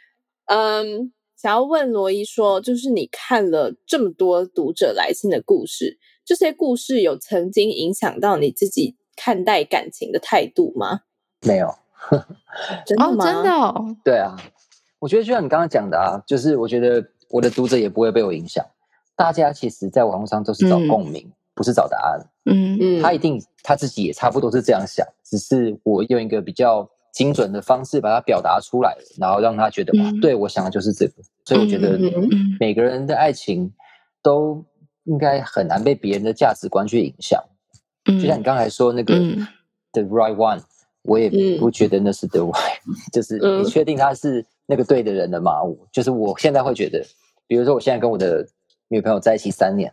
[0.47, 11.01] 嗯，想要问罗伊说，就是你看了这么多读者来信的故事，这些故事有曾经影响到你自己看待感情的态度吗？
[11.45, 11.67] 没有。
[12.15, 12.25] 哦，
[12.87, 13.25] 真的吗？
[13.25, 14.37] 真的哦，对啊，
[15.01, 18.65] 我觉得就像你刚刚讲的啊，就是我觉得我的读者也不会被我影响。
[19.17, 22.21] 大家其实，在网络上都是找嗯共鸣，不是找答案。
[22.45, 31.13] 嗯嗯，他一定他自己也差不多是这样想，只是我用一个比较精准的方式把它表达出来，然后让他觉得哇嗯，对我想的就是这个。
[31.45, 31.99] 所以我觉得
[32.59, 33.71] 每个人的爱情
[34.23, 34.65] 都
[35.05, 37.43] 应该很难被别人的价值观去影响。
[38.07, 39.47] 嗯，就像你刚才说那个嗯
[39.93, 40.61] the right one，
[41.03, 42.79] 我也嗯不觉得那是 the right，
[43.13, 45.63] 就是嗯你确定他是那个对的人了吗？
[45.63, 47.05] 我就是我现在会觉得，
[47.47, 48.47] 比如说我现在跟我的
[48.89, 49.93] 女朋友在一起三年，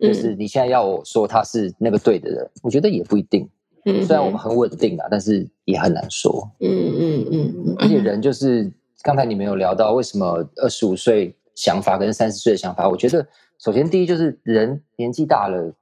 [0.00, 3.48] 嗯就是你现在要我说他是那个对的人，我觉得也不一定。
[3.84, 6.50] 嗯虽然我们很稳定啊，但是也很难说。
[6.60, 8.70] 嗯嗯嗯嗯而且人就是
[9.02, 12.88] 刚才你们有聊到，为什么二十五岁想法跟三十岁的想法？
[12.88, 13.26] 我觉得
[13.58, 15.74] 首先第一就是人年纪大了，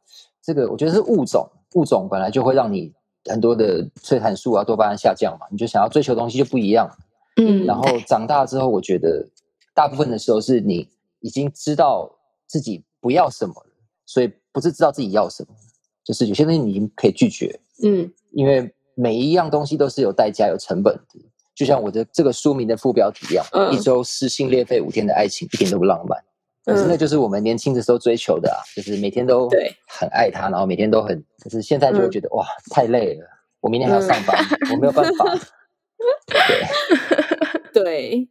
[0.43, 2.93] 这个我觉得是物种，物种本来就会让你
[3.25, 6.91] 很多的催产素啊、多巴胺下降嘛，你就想要追求东西就不一样。
[7.37, 9.27] 嗯，然后长大之后，我觉得
[9.75, 10.89] 大部分的时候是你
[11.21, 12.11] 已经知道
[12.47, 13.71] 自己不要什么了，
[14.07, 15.55] 所以不是知道自己要什么，
[16.03, 18.13] 就是有些东西你已经可以拒绝，嗯。
[18.33, 21.03] 因为每一样东西都是有代价、有成本的。
[21.55, 23.73] 就像我的这个书名的副标题一样，嗯。
[23.73, 26.23] 一周撕心裂肺五天的爱情一点都不浪漫。
[26.65, 33.27] 可是那就是我们年轻的时候追求的啊，就是每天都对很爱他，然后每天都很，可是现在就会觉得、哇太累了，
[33.61, 34.37] 我明天还要上班，
[34.71, 35.25] 我没有办法。
[37.73, 38.29] 对，对，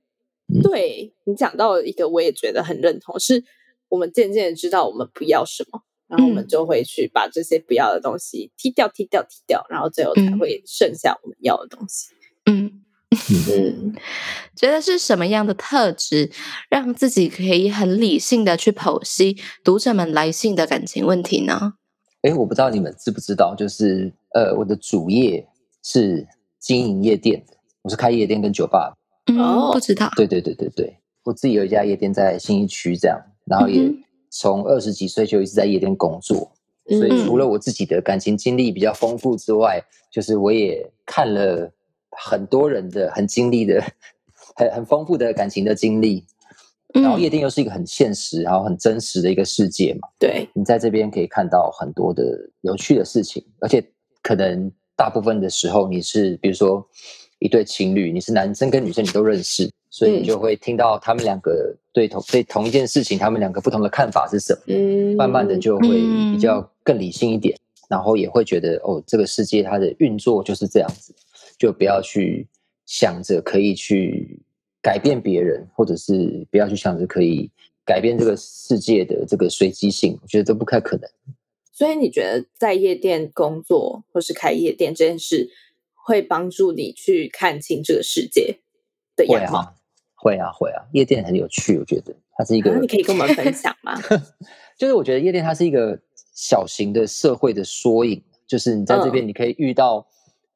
[0.53, 0.61] 嗯。
[0.61, 3.43] 对你讲到一个，我也觉得很认同，是
[3.89, 12.13] 我们渐渐知道我们不要什么，然后我们嗯就会去把这些不要的东西踢掉、踢掉、踢掉，然后最后才嗯会剩下我们要的东西。
[12.45, 12.81] 嗯，
[13.51, 13.93] 嗯
[14.55, 16.31] 觉得是什么样的特质，
[16.69, 21.73] 让自己可以很理性的去剖析读者们来信的感情问题呢？
[22.21, 25.47] 哎，我不知道你们知不知道，就是呃，我的主业
[25.83, 26.27] 是
[26.59, 28.93] 经营夜店的，我是开夜店跟酒吧。
[29.27, 30.09] 嗯，哦不知道。
[30.15, 36.51] 对对对对对，我自己有一家夜店在新义区，这样，然后也嗯从二十几岁就一直在夜店工作，
[36.89, 41.71] 所以嗯除了我自己的感情经历比较丰富之外，就是我也看了
[42.11, 43.83] 很多人的很经历的、
[44.55, 46.25] 很很丰富的感情的经历。
[46.93, 50.07] 然后嗯夜店又是一个很现实，然后很真实的一个世界嘛。
[50.17, 52.23] 对，你在这边可以看到很多的
[52.61, 53.83] 有趣的事情，而且
[54.23, 56.83] 可能大部分的时候你是，比如说
[57.39, 65.87] 一对情侣，你是男生跟女生你都认识，所以你嗯就会听到他们两个对同对同一件事情，他们两个不同的看法是什么，嗯，慢慢的就会
[66.33, 67.57] 比较更理性一点，
[67.89, 71.13] 然后也会觉得哦，这个世界它的运作就是这样子，
[71.57, 72.47] 就不要去
[72.85, 74.39] 想着可以去
[74.81, 77.49] 改变别人，或者是不要去想着可以
[77.85, 81.09] 改变这个世界的这个随机性，我觉得都不太可能。
[81.71, 85.49] 所以你觉得在夜店工作或是开夜店这件事，
[85.93, 88.59] 会帮助你去看清这个世界
[89.17, 89.59] 的会样貌？
[89.59, 89.73] 啊，
[90.15, 93.99] 会啊，会啊，夜店很有趣，我觉得它是一个啊，你可以跟我们分享吗？
[94.79, 95.99] 就是我觉得夜店它是一个
[96.33, 100.07] 小型的社会的缩影，就是你在这边你可以遇到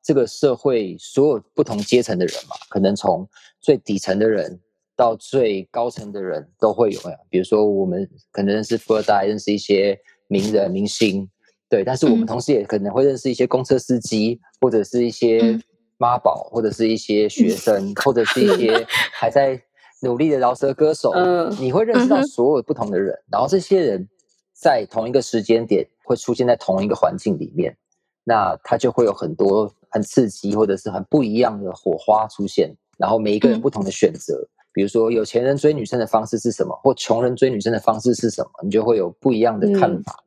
[0.04, 3.28] 这个社会所有不同阶层的人嘛，可能从
[3.60, 4.60] 最底层的人
[4.96, 7.18] 到最高层的人都会有呀。
[7.30, 11.28] 比如说我们可能认识富二代，认识一些名人明星，
[11.68, 15.62] 对，但是我们嗯同时也可能会认识一些公车司机，或者是一些嗯
[16.02, 18.84] 妈宝，或者是一些学生， 或者是一些
[19.14, 19.62] 还在
[20.02, 24.10] 努力的饶舌歌手，嗯你会认识到所有不同的人，然后这些人
[24.52, 27.78] 在同一个时间点会出现在同一个环境里面，
[28.24, 40.16] 那他就会有很多很刺激或者是很不一样的火花出现，然后每一个人嗯不同的选择，比如说有钱人追女生的方式是什么，或穷人追女生的方式是什么，你就会有不一样的看嗯法。
[40.18, 40.26] 嗯，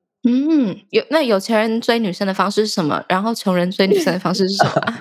[0.90, 3.04] 有那有钱人追女生的方式是什么？
[3.08, 4.94] 然后穷人追女生的方式是什么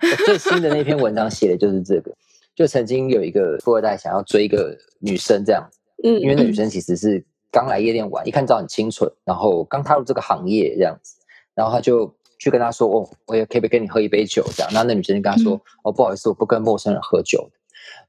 [0.24, 2.10] 最新的那篇文章写的就是这个，
[2.54, 5.78] 就曾经有一个富二代想要追一个女生这样子。
[6.04, 11.14] 嗯因为那女生其实是刚来夜店玩，一看到很清纯，然后刚踏入这个行业这样子，
[11.54, 17.48] 然后他就去跟他说：“哦，我也可以不可以跟你喝一杯酒？”这样，然后那女生就跟他说：“哦，不好意思，我不跟陌生人喝酒。”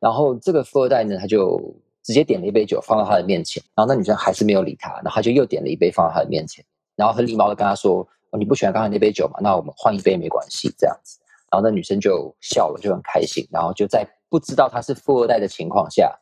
[0.01, 6.63] 然后这个富二代呢，他就直接点了一杯酒放到他的面前，然后那女生还是没有理他，然后他就又点了一杯放到他的面前，
[6.95, 9.39] 然后很礼貌的跟他说：“哦，你不喜欢刚才那杯酒嘛？
[9.41, 11.19] 那我们换一杯没关系。”这样子，
[11.51, 16.13] 然后那女生就笑了，就很开心，然后就在不知道他是富二代的情况下，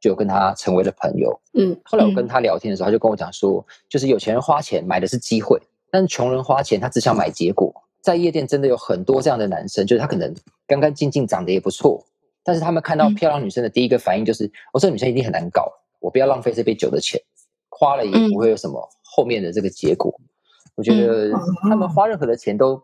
[0.00, 1.40] 就跟他成为了朋友。
[1.54, 5.60] 嗯，后来我跟他聊天的时候，他就跟我讲说，就是有钱人花钱买的是机会，
[5.90, 7.74] 但是穷人花钱他只想买结果。
[8.00, 10.32] 在夜店真的有很多这样的男生，就是他可能
[10.64, 12.04] 干干净净，长得也不错，
[12.46, 17.20] 但是他们看到嗯漂亮女生的第一个反应就是，我、哦、这女生一定很难搞，我不要浪费这杯酒的钱，
[17.68, 20.14] 花了也不会有什么后面的这个结果。
[20.76, 21.32] 我觉得
[21.62, 22.80] 他们花任何的钱都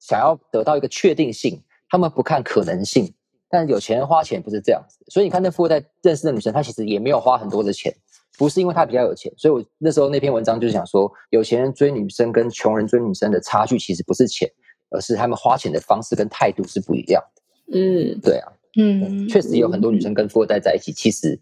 [0.00, 3.12] 想要得到一个确定性，他们不看可能性。
[3.50, 7.94] 但有钱人花钱不是这样子，所以你看那富二代认识的女生，她其实也没有花很多的钱，
[8.38, 9.30] 不是因为她比较有钱。
[9.36, 14.50] 所以我那时候那篇文章就是想说，有钱人追女生跟穷人追女生的差距其实不是钱，
[14.88, 17.78] 而是他们花钱的方式跟态度是不一样的。
[17.78, 21.38] 嗯，对啊，嗯，确实有很多女生跟富二代在一起，其实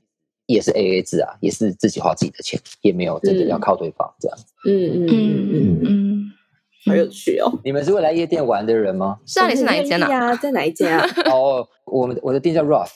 [0.47, 4.39] 也是 A A 制啊，也是自己花自己的钱，也没有真的要靠对方这样。
[4.67, 6.33] 嗯嗯嗯嗯，嗯嗯，
[6.87, 7.53] 好有趣哦。
[7.65, 9.19] 你们是会来夜店玩的人吗？
[9.27, 10.07] 是啊，你是哪一间呢？
[10.07, 10.35] 啊？
[10.37, 11.07] 在哪一间啊？
[11.31, 12.91] 哦，我们我的店叫 Rough，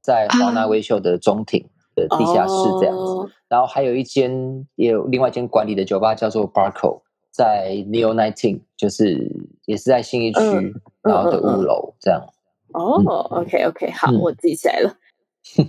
[0.00, 3.02] 在华纳威秀的中庭的地下室这样子。
[3.02, 9.26] 哦然后还有一间，也有另外一间管理的酒吧叫做 Barco，在 Neo Nineteen，就是
[9.64, 12.22] 也是在信义区，嗯然后的五楼这样。
[12.72, 14.96] 哦，OK OK，好，嗯我记起来了，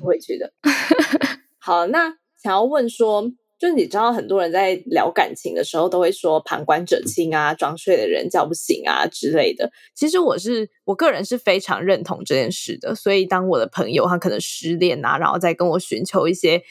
[0.02, 0.52] 回去的。
[1.60, 2.10] 好，那
[2.42, 3.24] 想要问说，
[3.60, 9.72] 就是你知道很多人在聊感情的时候都会说旁观者清啊，装睡的人叫不醒啊之类的。
[9.96, 16.62] 其实我是我个人是非常认同这件事的，所以当我的朋友他可能失恋啊，然后再跟我寻求一些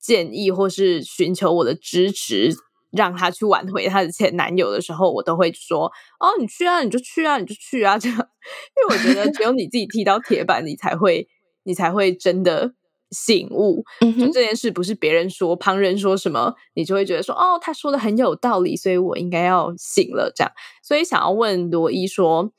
[0.00, 2.50] 建议，或是寻求我的支持，
[2.96, 5.86] 让他去挽回他的前男友的时候，我都会说
[6.20, 11.28] ：“哦，你去啊，你就去啊，你就去啊。”这样，因为我觉得只有你自己踢到铁板，你才会
[11.64, 12.72] 你才会真的
[13.10, 13.84] 醒悟。
[14.00, 20.32] 就这件事不是别人说，旁人说什么，你就会觉得说，哦，他说的很有道理，所以我应该要醒了。
[20.34, 20.52] 这样，
[20.82, 22.52] 所以想要问罗伊说，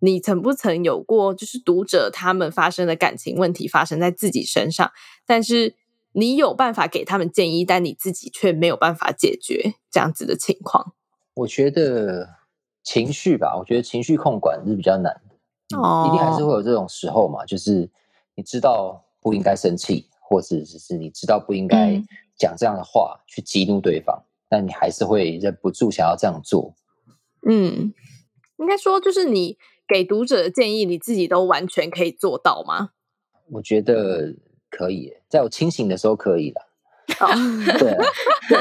[0.00, 4.90] 你曾不曾有过，就是读者他们发生的感情问题发生在自己身上，
[5.26, 5.76] 但是
[6.12, 10.94] 你有办法给他们建议，但你自己却没有办法解决这样子的情况？
[11.34, 12.28] 我觉得
[12.82, 15.20] 情绪吧，我觉得情绪控管是比较难
[15.70, 17.90] 的，哦一定还是会有这种时候嘛，就是
[18.34, 26.74] 你知道不应该生气，或者只是你知道不应该嗯讲这样的话去激怒对方，但你还是会忍不住想要这样做。
[27.46, 27.94] 嗯，
[28.58, 29.56] 应该说就是你
[29.88, 32.90] 给读者的建议，你自己都完全可以做到吗？
[33.52, 34.34] 我觉得
[34.68, 36.60] 可以耶，在我清醒的时候可以了。
[37.20, 37.26] 哦
[37.78, 38.04] 对啊，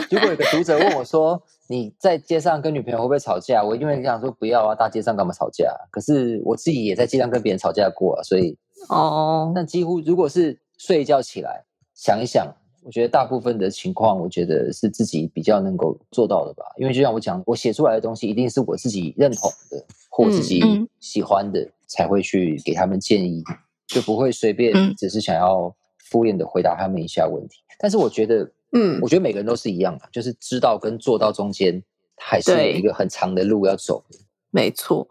[0.10, 5.70] 如果有个读者问我说你在街上跟女朋友会不会吵架，我一定会讲说不要啊，大街上干嘛吵架？
[5.92, 11.62] 可是我自己也在街上跟别人吵架过啊，所以哦，但几乎如果是睡一觉起来
[11.94, 12.48] 想一想，
[12.84, 16.64] 我觉得大部分的情况，我觉得是自己比较能够做到的吧。
[16.78, 20.62] 因为就像我讲，我写出来的东西一定是我自己认同的或自己
[21.02, 23.44] 喜欢的，才会去给他们建议，
[23.88, 25.74] 就不会随便嗯只是想要
[26.12, 27.64] 敷衍的回答他们一下问题。
[27.80, 31.82] 但是我觉得，嗯我觉得每个人都是一样的，就是知道跟做到中间，
[32.18, 34.04] 还是有一个很长的路要走。
[34.52, 35.08] 没错。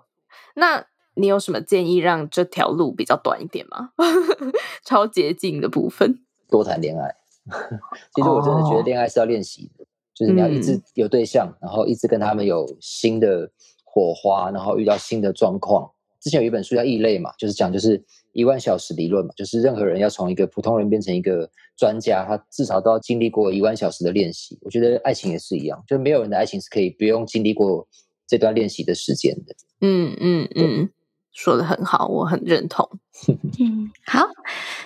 [0.54, 3.90] 那你有什么建议让这条路比较短一点吗？
[4.84, 7.16] 超捷径的部分，多谈恋爱。
[8.14, 9.84] 其实我真的觉得恋爱是要练习的，
[10.14, 13.50] 就是你要一直有对象，然后一直跟他们有新的
[13.84, 15.90] 火花，然后遇到新的状况。
[16.20, 24.58] 之前有一本书叫《异类》嘛，就是讲就是一万小时理论嘛，就是任何人要从一个普通人变成一个专家，他至少都要经历过一万小时的练习。
[24.62, 27.86] 我觉得爱情也是一样，就没有人的爱情是可以不用经历过
[28.26, 29.54] 这段练习的时间的。
[29.80, 30.90] 嗯嗯嗯，
[31.32, 32.88] 说的很好，我很认同。
[33.58, 34.28] 嗯，好。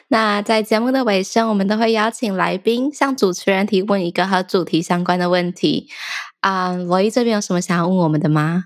[0.09, 5.89] 那在节目的尾声，我们都会邀请来宾向主持人提问一个和主题相关的问题。
[6.41, 8.65] 啊，罗伊这边有什么想要问我们的吗？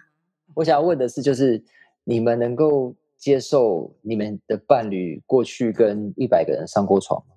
[0.55, 1.63] 我想要问的是，就是
[2.05, 7.35] 你们能够接受你们的伴侣过去跟一百个人上过床吗？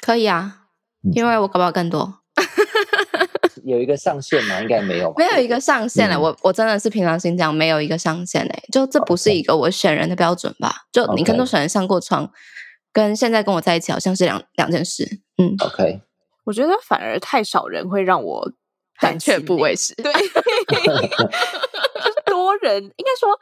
[0.00, 0.66] 可以啊，
[1.12, 2.20] 因为我搞不好更多。
[3.64, 4.62] 有一个上限吗？
[4.62, 6.18] 应该没有，没有一个上限了。
[6.18, 8.62] 我我真的是平常心讲，没有一个上限诶。
[8.72, 10.86] 就这不是一个我选人的标准吧？
[10.92, 12.30] 就你跟多选人上过床，
[12.92, 15.20] 跟现在跟我在一起好像是两两件事。
[15.36, 16.00] 嗯，OK。
[16.44, 18.52] 我觉得反而太少人会让我
[19.00, 19.94] 胆怯不畏事。
[20.00, 21.30] 对，多
[22.62, 23.38] 人应该说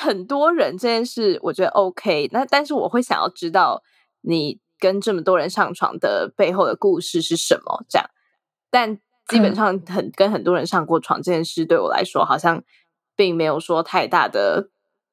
[0.00, 2.28] 很多人这件事，我觉得 OK。
[2.32, 3.82] 那但是我会想要知道
[4.22, 7.84] 你跟这么多人上床的背后的故事是什么？
[7.88, 8.10] 这样，
[8.70, 9.00] 但。
[9.28, 12.62] 基本上很跟很多人上过床这件事，对我来说好像
[13.16, 14.68] 并没有说太大的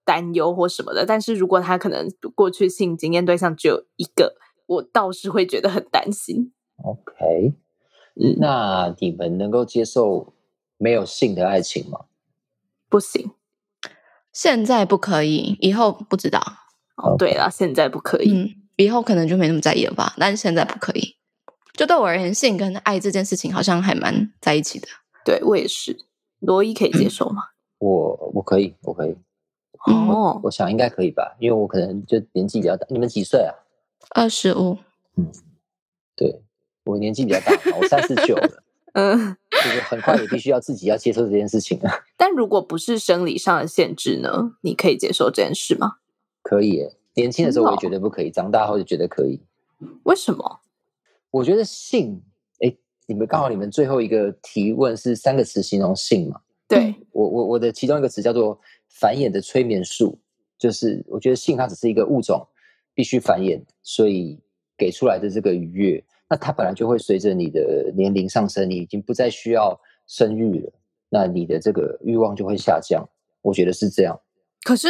[0.06, 1.04] 担忧或什么的。
[1.04, 4.36] 但是如果他可能过去性经验对象只有一个，
[4.68, 6.54] 我倒是会觉得很担心。
[6.84, 7.56] OK，
[8.40, 10.32] 那你们能够接受
[10.78, 12.02] 没有性的爱情吗？
[12.94, 13.32] 不行，
[14.32, 16.40] 现在不可以，以后不知道。
[16.96, 20.14] 哦，对了，现在不可以，嗯，以后可能就没那么在意了吧？
[20.20, 21.16] 但是现在不可以。
[21.74, 24.88] 就对我而言，性跟爱这件事情好像还蛮在一起的。
[25.26, 26.06] 对我也是，
[26.38, 27.42] 罗伊可以接受吗？
[27.80, 29.18] 我我可以，我可以。
[29.88, 32.86] 哦，我想应该可以吧，因为我可能就年纪比较大。
[32.92, 33.56] 你们几岁啊？
[34.12, 34.78] 二十五。
[35.18, 35.32] 嗯，
[36.16, 36.44] 对
[36.84, 38.63] 我年纪比较大，我三十九了。
[38.94, 41.92] 嗯，就是很快也必须要自己要接受这件事情啊。
[42.18, 44.56] 但如果不是生理上的限制呢？
[44.62, 45.98] 你可以接受这件事吗？
[46.42, 49.42] 可以，年轻的时候我也觉得不可以，长大后就觉得可以。
[50.04, 50.60] 为什么？
[51.32, 52.22] 我觉得性，
[52.60, 52.76] 哎，
[53.08, 56.42] 你们刚好你们最后一个提问是三个词形容性嘛？
[56.68, 60.20] 对我我我的其中一个词叫做繁衍的催眠术，
[60.58, 62.48] 就是我觉得性它只是一个物种，
[62.94, 64.40] 必须繁衍，所以
[64.78, 70.74] 给出来的这个愉悦，那它本来就会随着你的年龄上升，你已经不再需要生育了，
[71.10, 73.08] 那你的这个欲望就会下降。
[73.44, 74.20] 我觉得是这样。
[74.64, 74.88] 可是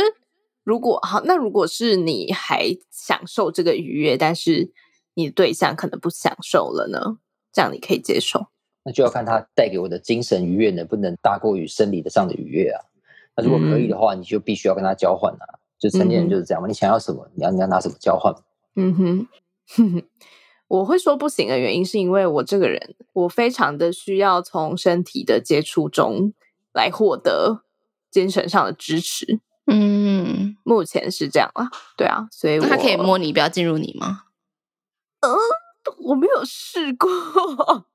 [0.64, 4.72] 如果好，那如果是你还享受这个愉悦，但是。
[5.16, 7.20] 你的对象可能不享受了呢，
[7.52, 8.48] 这样你可以接受？
[8.84, 12.82] 那就要看他带给我的精神愉悦能不能大过于生理的上的愉悦啊。
[13.38, 15.46] 那如果可以的话，你就必须要跟他交换啊。
[15.78, 18.34] 就成年人就是这样嘛，你想要什么，你要你要拿什么交换？
[18.76, 19.28] 嗯哼
[19.76, 20.04] 哼哼，
[20.74, 26.34] 我会说不行的原因是因为我这个人，我非常的需要从身体的接触中
[26.74, 27.62] 来获得
[28.10, 29.40] 精神上的支持。
[29.68, 34.24] 嗯，目前是这样啦，对啊，所以他可以摸你，不要进入你吗？
[35.20, 35.32] 嗯，
[36.04, 37.86] 我没有试过， 我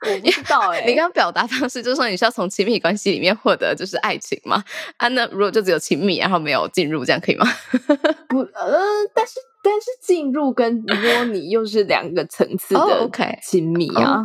[0.00, 0.84] 不知道哎。
[0.86, 4.62] 你刚刚表达方式就是说你是要从亲密关系里面获得就是爱情吗？
[4.98, 7.46] 啊，那如果就只有亲密，然后没有进入，这样可以吗？
[8.28, 8.78] 不，呃，
[9.14, 14.22] 但是但是进入跟摸你又是两个层次的，OK，亲密啊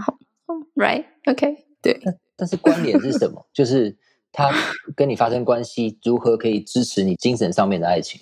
[0.76, 2.00] ，Right？OK，对。
[2.36, 3.46] 但是关联是什么？
[3.54, 3.96] 就是
[4.32, 4.52] 他
[4.96, 8.20] 跟你发生关系，如何可以支持你精神上面的爱情？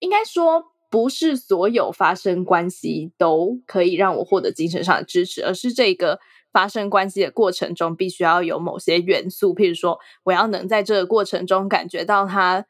[0.00, 0.73] 应该说。
[0.94, 6.20] 不是所有发生关系都可以让我获得精神上的支持，而是这个
[6.52, 12.66] 发生关系的过程中，必须要有某些元素，譬如说，我要能在这个过程中感觉到他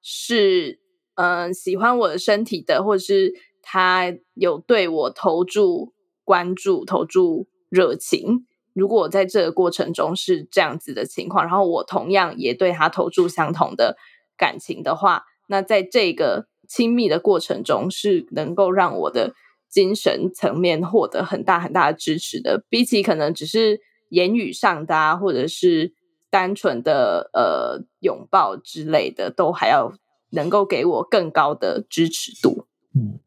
[0.00, 0.80] 是
[1.16, 5.92] 嗯喜欢我的身体的，或者是他有对我投注
[6.24, 8.46] 关注、投注热情。
[8.72, 13.98] 如果我在这个过程中是这样子的情况，然后我同样也对他投注相同的
[14.38, 16.46] 感情的话，那在这个。
[16.68, 19.34] 亲密的过程中是能够让我的
[19.68, 25.94] 精神层面获得很大很大的支持的，比起可能只是言语上的啊，或者是
[26.30, 29.92] 单纯的呃拥抱之类的，都还要
[30.30, 32.66] 能够给我更高的支持度。
[32.94, 33.20] 嗯，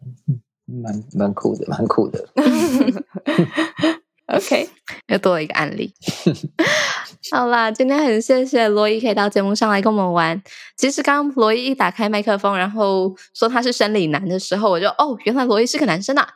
[0.65, 2.29] 蛮蛮酷的，蛮酷的。
[4.27, 4.69] OK，
[5.07, 5.91] 又多了一个案例。
[7.31, 10.41] 好啦，今天很谢谢罗伊可以到节目上来跟我们玩。
[10.77, 16.27] 其实刚罗伊一打开麦克风，然后说他是生理男的时候，我就哦，原来罗伊是个男生啊！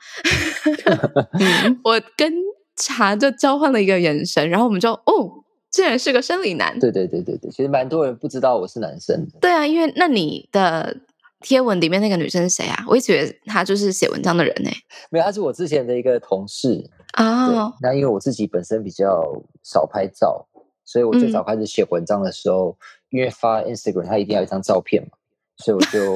[1.84, 2.34] 我跟
[2.75, 6.77] 茶就交换了一个眼神，然后我们就哦，竟然是个生理男。
[6.77, 9.39] 对对对对对，其实蛮多人不知道我是男生的。
[9.39, 10.97] 对啊，因为那你的
[11.39, 12.84] 贴文里面那个女生是谁啊？
[12.89, 14.69] 我一直觉得她就是写文章的人呢、
[15.09, 16.89] 没有，她是我之前的一个同事。
[17.13, 19.23] 啊哦，，那因为我自己本身比较
[19.61, 20.47] 少拍照，
[20.86, 22.77] 所以我最嗯早开始写文章的时候，
[23.09, 25.17] 因为发 Instagram 它一定要一张照片嘛，
[25.57, 26.13] 所以我就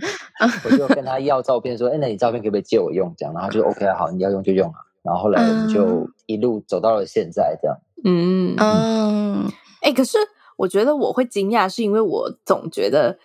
[0.64, 4.76] 我就跟他要照片，说：“哎、那你照片可不可以借我用？”这样，然后他就 OK 啊，好，你要用就用啊。
[5.02, 7.76] 然后后来我们就嗯一路走到了现在，这样。
[8.04, 9.50] 嗯嗯，
[9.82, 10.18] 哎、可是
[10.56, 13.18] 我觉得我会惊讶，是因为我总觉得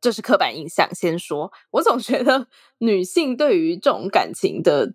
[0.00, 0.94] 这是刻板印象。
[0.94, 4.94] 先说，我总觉得女性对于这种感情的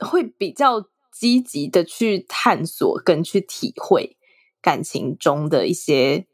[0.00, 4.16] 会比较积极的去探索跟去体会
[4.62, 6.26] 感情中的一些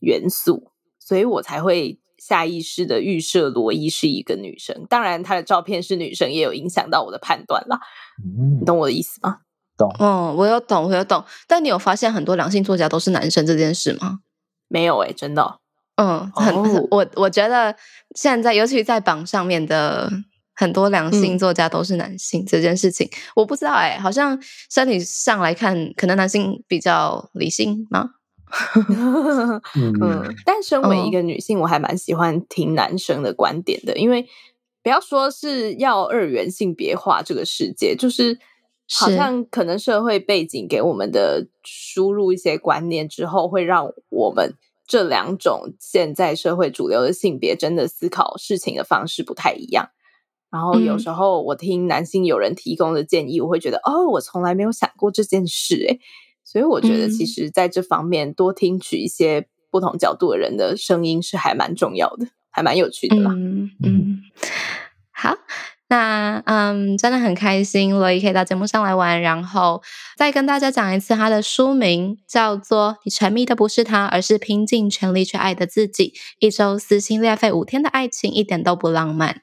[0.00, 4.84] 元素，所以我才会下意识的预设罗伊是一个女生。
[4.90, 7.80] 当然，她的照片是女生也有影响到我的判断啦。
[8.22, 9.38] 嗯你，懂我的意思吗？
[9.78, 9.94] 懂。
[9.98, 11.24] 嗯，我有懂，我有懂。
[11.46, 14.20] 但你有发现很多两性作家都是男生这件事吗？
[14.68, 15.60] 没有诶、真的哦、
[15.96, 17.76] 嗯，很、哦我我觉得
[18.16, 20.10] 现在，尤其在榜上面的
[20.56, 24.36] 很多良性嗯作家都是男性、这件事情，我不知道哎、好像
[24.70, 28.10] 生理上来看，可能男性比较理性吗？
[29.76, 34.26] 嗯嗯，但身为一哦个女性，我还蛮喜欢听男生的观点的，因为
[34.82, 38.38] 不要说是要二元性别化这个世界，就是
[38.88, 44.54] 好像可能社会背景给我们的输入一些观念之后，会让我们
[44.86, 49.90] 这两种现在社会主流的性别真的思考事情的方式不太一样。
[50.50, 56.00] 然后有嗯时候我听男性友人提供的建议，我会觉得哦，我从来没有想过这件事诶。
[56.44, 63.32] 所以我觉得，其嗯实在这方面多听取一些不同角度的人的声音是还蛮重要的，还蛮有趣的啦。
[63.34, 64.20] 嗯嗯，
[65.10, 65.36] 好。
[65.88, 69.80] 那嗯，真的很开心，罗伊可以到节目上来玩，然后
[70.16, 76.10] 再跟大家讲一次，他的书名叫做《你沉迷的不是他，而是拼尽全力去爱的自己》，
[76.40, 79.42] 一周撕心裂肺五天的爱情一点都不浪漫。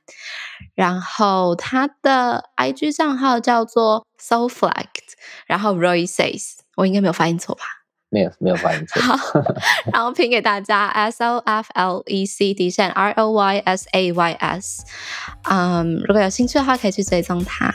[0.76, 5.14] 然后他的 IG 账号叫做 Soulflect，
[5.48, 7.83] 然后 Roy says，我应该没有发音错吧？
[8.14, 9.02] 没有没有发音错。
[9.02, 9.18] 好，
[9.92, 14.84] 然后拼给大家 S O F L E C 底线 R O Y S A Y S。
[15.50, 17.74] 嗯，如果有兴趣的话，可以去追踪它。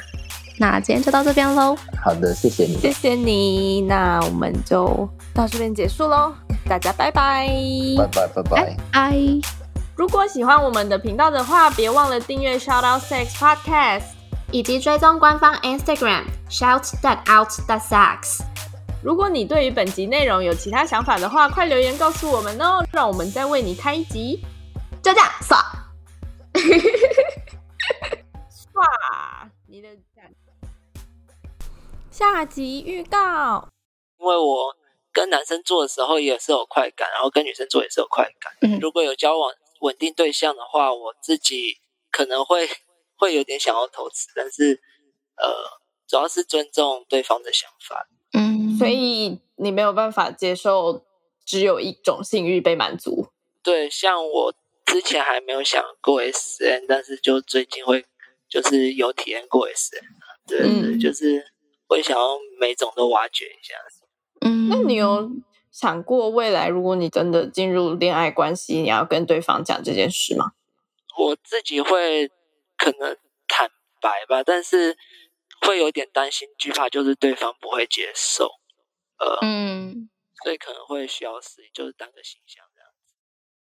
[0.60, 2.78] 那今天就到这边喽，好的，谢谢你。
[2.78, 6.32] 谢谢你，那我们就到这边结束喽，
[6.68, 7.48] 大家拜拜。
[7.96, 8.76] 拜拜拜拜。
[8.92, 9.16] 拜。
[9.96, 14.02] 如果喜欢我们的频道的话，别忘了订阅 Shout Out Sex Podcast。
[14.50, 18.40] 以及追踪官方 Instagram shout that out that sex。
[19.02, 24.40] 如果你对于本集内容有其他想法的话，快留言告诉我们哦，让我们再为你开一集。
[25.02, 25.60] 就这样，爽。
[28.74, 29.88] 哇，你的
[32.10, 33.68] 下集预告。
[34.18, 34.76] 因为我
[35.12, 38.52] 跟男生做的时候也是有快感，然后跟女生做也是有快感。
[38.62, 41.78] 嗯如果有交往稳定对象的话，我自己
[42.10, 42.68] 可能会
[43.16, 44.80] 会有点想要投资，但是
[45.36, 45.46] 呃，
[46.08, 48.08] 主要是尊重对方的想法。
[48.78, 51.04] 嗯，所以你没有办法接受
[51.44, 53.28] 只有一种性欲被满足。
[53.62, 54.54] 对，像我
[54.86, 58.04] 之前还没有想过 S N，但是就最近会
[58.48, 60.02] 就是有体验过 S N，
[60.46, 61.44] 对对对，嗯就是
[61.86, 63.74] 会想要每种都挖掘一下。
[64.40, 65.30] 嗯，那你有
[65.70, 70.52] 想过未来，如果你真的进入恋爱关系，你要跟对方讲这件事吗？
[71.18, 72.28] 我自己会
[72.76, 73.16] 可能
[73.48, 73.68] 坦
[74.00, 74.96] 白吧，但是
[75.60, 78.48] 会有点担心、惧怕，就是对方不会接受，
[79.20, 80.08] 呃，嗯
[80.44, 82.67] 所以可能会需要死，就是当个形象。